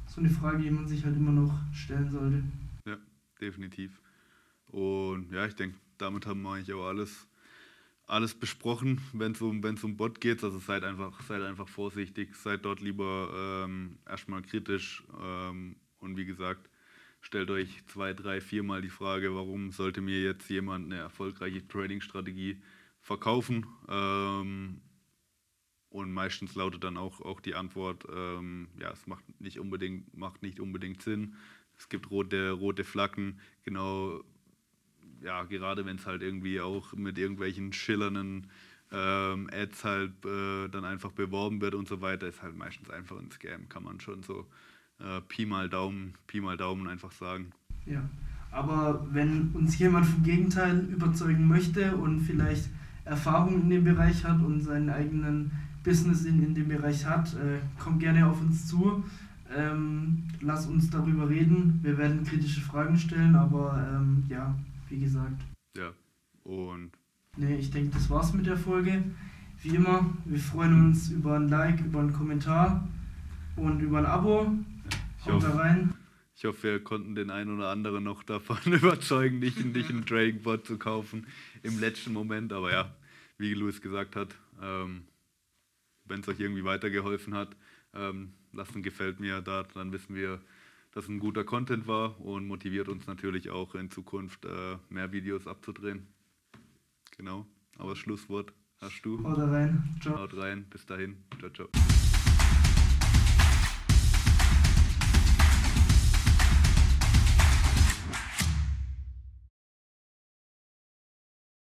So 0.06 0.20
eine 0.20 0.30
Frage, 0.30 0.62
die 0.62 0.70
man 0.70 0.86
sich 0.86 1.04
halt 1.04 1.16
immer 1.16 1.32
noch 1.32 1.52
stellen 1.72 2.10
sollte. 2.10 2.42
Ja, 2.86 2.96
definitiv. 3.40 4.00
Und 4.66 5.30
ja, 5.32 5.46
ich 5.46 5.54
denke, 5.54 5.76
damit 5.98 6.26
haben 6.26 6.42
wir 6.42 6.52
eigentlich 6.52 6.72
auch 6.72 6.86
alles 6.86 7.28
alles 8.08 8.34
besprochen, 8.34 9.00
wenn 9.12 9.32
es 9.32 9.42
um, 9.42 9.62
wenn's 9.62 9.84
um 9.84 9.96
Bot 9.96 10.20
geht. 10.20 10.42
Also 10.42 10.58
seid 10.58 10.82
einfach, 10.82 11.20
seid 11.22 11.42
einfach 11.42 11.68
vorsichtig, 11.68 12.34
seid 12.34 12.64
dort 12.64 12.80
lieber 12.80 13.64
ähm, 13.64 13.98
erstmal 14.08 14.42
kritisch 14.42 15.04
ähm, 15.20 15.76
und 15.98 16.16
wie 16.16 16.24
gesagt, 16.24 16.67
stellt 17.20 17.50
euch 17.50 17.84
zwei, 17.86 18.12
drei, 18.12 18.40
viermal 18.40 18.82
die 18.82 18.88
Frage, 18.88 19.34
warum 19.34 19.72
sollte 19.72 20.00
mir 20.00 20.20
jetzt 20.20 20.48
jemand 20.50 20.86
eine 20.86 20.96
erfolgreiche 20.96 21.66
Trading-Strategie 21.66 22.60
verkaufen? 23.00 23.66
Ähm, 23.88 24.80
und 25.90 26.12
meistens 26.12 26.54
lautet 26.54 26.84
dann 26.84 26.96
auch, 26.96 27.20
auch 27.20 27.40
die 27.40 27.54
Antwort, 27.54 28.06
ähm, 28.14 28.68
ja, 28.78 28.90
es 28.92 29.06
macht 29.06 29.24
nicht 29.40 29.58
unbedingt, 29.58 30.16
macht 30.16 30.42
nicht 30.42 30.60
unbedingt 30.60 31.02
Sinn. 31.02 31.36
Es 31.76 31.88
gibt 31.88 32.10
rote, 32.10 32.50
rote 32.50 32.84
Flaggen, 32.84 33.40
genau 33.62 34.22
ja, 35.22 35.44
gerade 35.44 35.84
wenn 35.86 35.96
es 35.96 36.06
halt 36.06 36.22
irgendwie 36.22 36.60
auch 36.60 36.92
mit 36.92 37.18
irgendwelchen 37.18 37.72
schillernden 37.72 38.50
ähm, 38.90 39.48
Ads 39.52 39.84
halt 39.84 40.24
äh, 40.24 40.68
dann 40.68 40.84
einfach 40.84 41.12
beworben 41.12 41.60
wird 41.60 41.74
und 41.74 41.88
so 41.88 42.00
weiter, 42.00 42.26
ist 42.28 42.42
halt 42.42 42.56
meistens 42.56 42.90
einfach 42.90 43.18
ein 43.18 43.30
Scam, 43.30 43.68
kann 43.68 43.84
man 43.84 44.00
schon 44.00 44.22
so 44.22 44.46
äh, 45.00 45.20
Pi 45.28 45.46
mal 45.46 45.68
Daumen, 45.68 46.14
Pi 46.26 46.40
mal 46.40 46.56
Daumen 46.56 46.86
einfach 46.88 47.12
sagen. 47.12 47.52
Ja, 47.86 48.02
aber 48.50 49.06
wenn 49.10 49.50
uns 49.52 49.78
jemand 49.78 50.06
vom 50.06 50.22
Gegenteil 50.22 50.86
überzeugen 50.90 51.46
möchte 51.46 51.96
und 51.96 52.20
vielleicht 52.20 52.68
Erfahrung 53.04 53.62
in 53.62 53.70
dem 53.70 53.84
Bereich 53.84 54.24
hat 54.24 54.42
und 54.42 54.60
seinen 54.60 54.90
eigenen 54.90 55.50
Business 55.82 56.24
in, 56.24 56.42
in 56.42 56.54
dem 56.54 56.68
Bereich 56.68 57.06
hat, 57.06 57.34
äh, 57.34 57.60
kommt 57.78 58.00
gerne 58.00 58.26
auf 58.26 58.40
uns 58.40 58.66
zu. 58.66 59.04
Ähm, 59.54 60.24
lass 60.40 60.66
uns 60.66 60.90
darüber 60.90 61.28
reden. 61.28 61.80
Wir 61.82 61.96
werden 61.96 62.24
kritische 62.24 62.60
Fragen 62.60 62.98
stellen, 62.98 63.34
aber 63.34 63.82
ähm, 63.90 64.24
ja, 64.28 64.54
wie 64.88 65.00
gesagt. 65.00 65.42
Ja, 65.76 65.92
und. 66.44 66.90
Nee, 67.36 67.56
ich 67.56 67.70
denke, 67.70 67.92
das 67.94 68.10
war's 68.10 68.34
mit 68.34 68.46
der 68.46 68.58
Folge. 68.58 69.02
Wie 69.62 69.74
immer, 69.74 70.04
wir 70.24 70.38
freuen 70.38 70.86
uns 70.86 71.10
über 71.10 71.36
ein 71.36 71.48
Like, 71.48 71.80
über 71.80 72.00
einen 72.00 72.12
Kommentar 72.12 72.86
und 73.56 73.80
über 73.80 73.98
ein 73.98 74.06
Abo. 74.06 74.52
Ich 75.20 75.26
hoffe, 75.26 75.58
rein. 75.58 75.94
Ich 76.36 76.44
hoffe, 76.44 76.62
wir 76.62 76.84
konnten 76.84 77.14
den 77.14 77.30
einen 77.30 77.58
oder 77.58 77.68
anderen 77.70 78.04
noch 78.04 78.22
davon 78.22 78.58
überzeugen, 78.72 79.38
nicht, 79.38 79.64
nicht 79.64 79.90
einen 79.90 80.06
Trading 80.06 80.42
Bot 80.42 80.66
zu 80.66 80.78
kaufen 80.78 81.26
im 81.62 81.80
letzten 81.80 82.12
Moment. 82.12 82.52
Aber 82.52 82.70
ja, 82.72 82.94
wie 83.38 83.54
Louis 83.54 83.80
gesagt 83.80 84.16
hat, 84.16 84.34
ähm, 84.62 85.02
wenn 86.04 86.20
es 86.20 86.28
euch 86.28 86.40
irgendwie 86.40 86.64
weitergeholfen 86.64 87.34
hat, 87.34 87.56
ähm, 87.94 88.32
lasst 88.52 88.74
ein 88.76 88.82
Gefällt 88.82 89.20
mir 89.20 89.40
da, 89.40 89.64
dann 89.74 89.92
wissen 89.92 90.14
wir, 90.14 90.40
dass 90.92 91.08
ein 91.08 91.18
guter 91.18 91.44
Content 91.44 91.86
war 91.86 92.20
und 92.20 92.46
motiviert 92.46 92.88
uns 92.88 93.06
natürlich 93.06 93.50
auch 93.50 93.74
in 93.74 93.90
Zukunft 93.90 94.44
äh, 94.44 94.76
mehr 94.88 95.12
Videos 95.12 95.46
abzudrehen. 95.46 96.06
Genau, 97.16 97.46
aber 97.78 97.96
Schlusswort 97.96 98.52
hast 98.80 99.02
du. 99.02 99.22
Haut 99.24 99.38
rein. 99.38 99.96
Ciao. 100.00 100.18
Haut 100.18 100.36
rein, 100.36 100.66
bis 100.70 100.86
dahin. 100.86 101.16
Ciao, 101.38 101.50
ciao. 101.50 101.68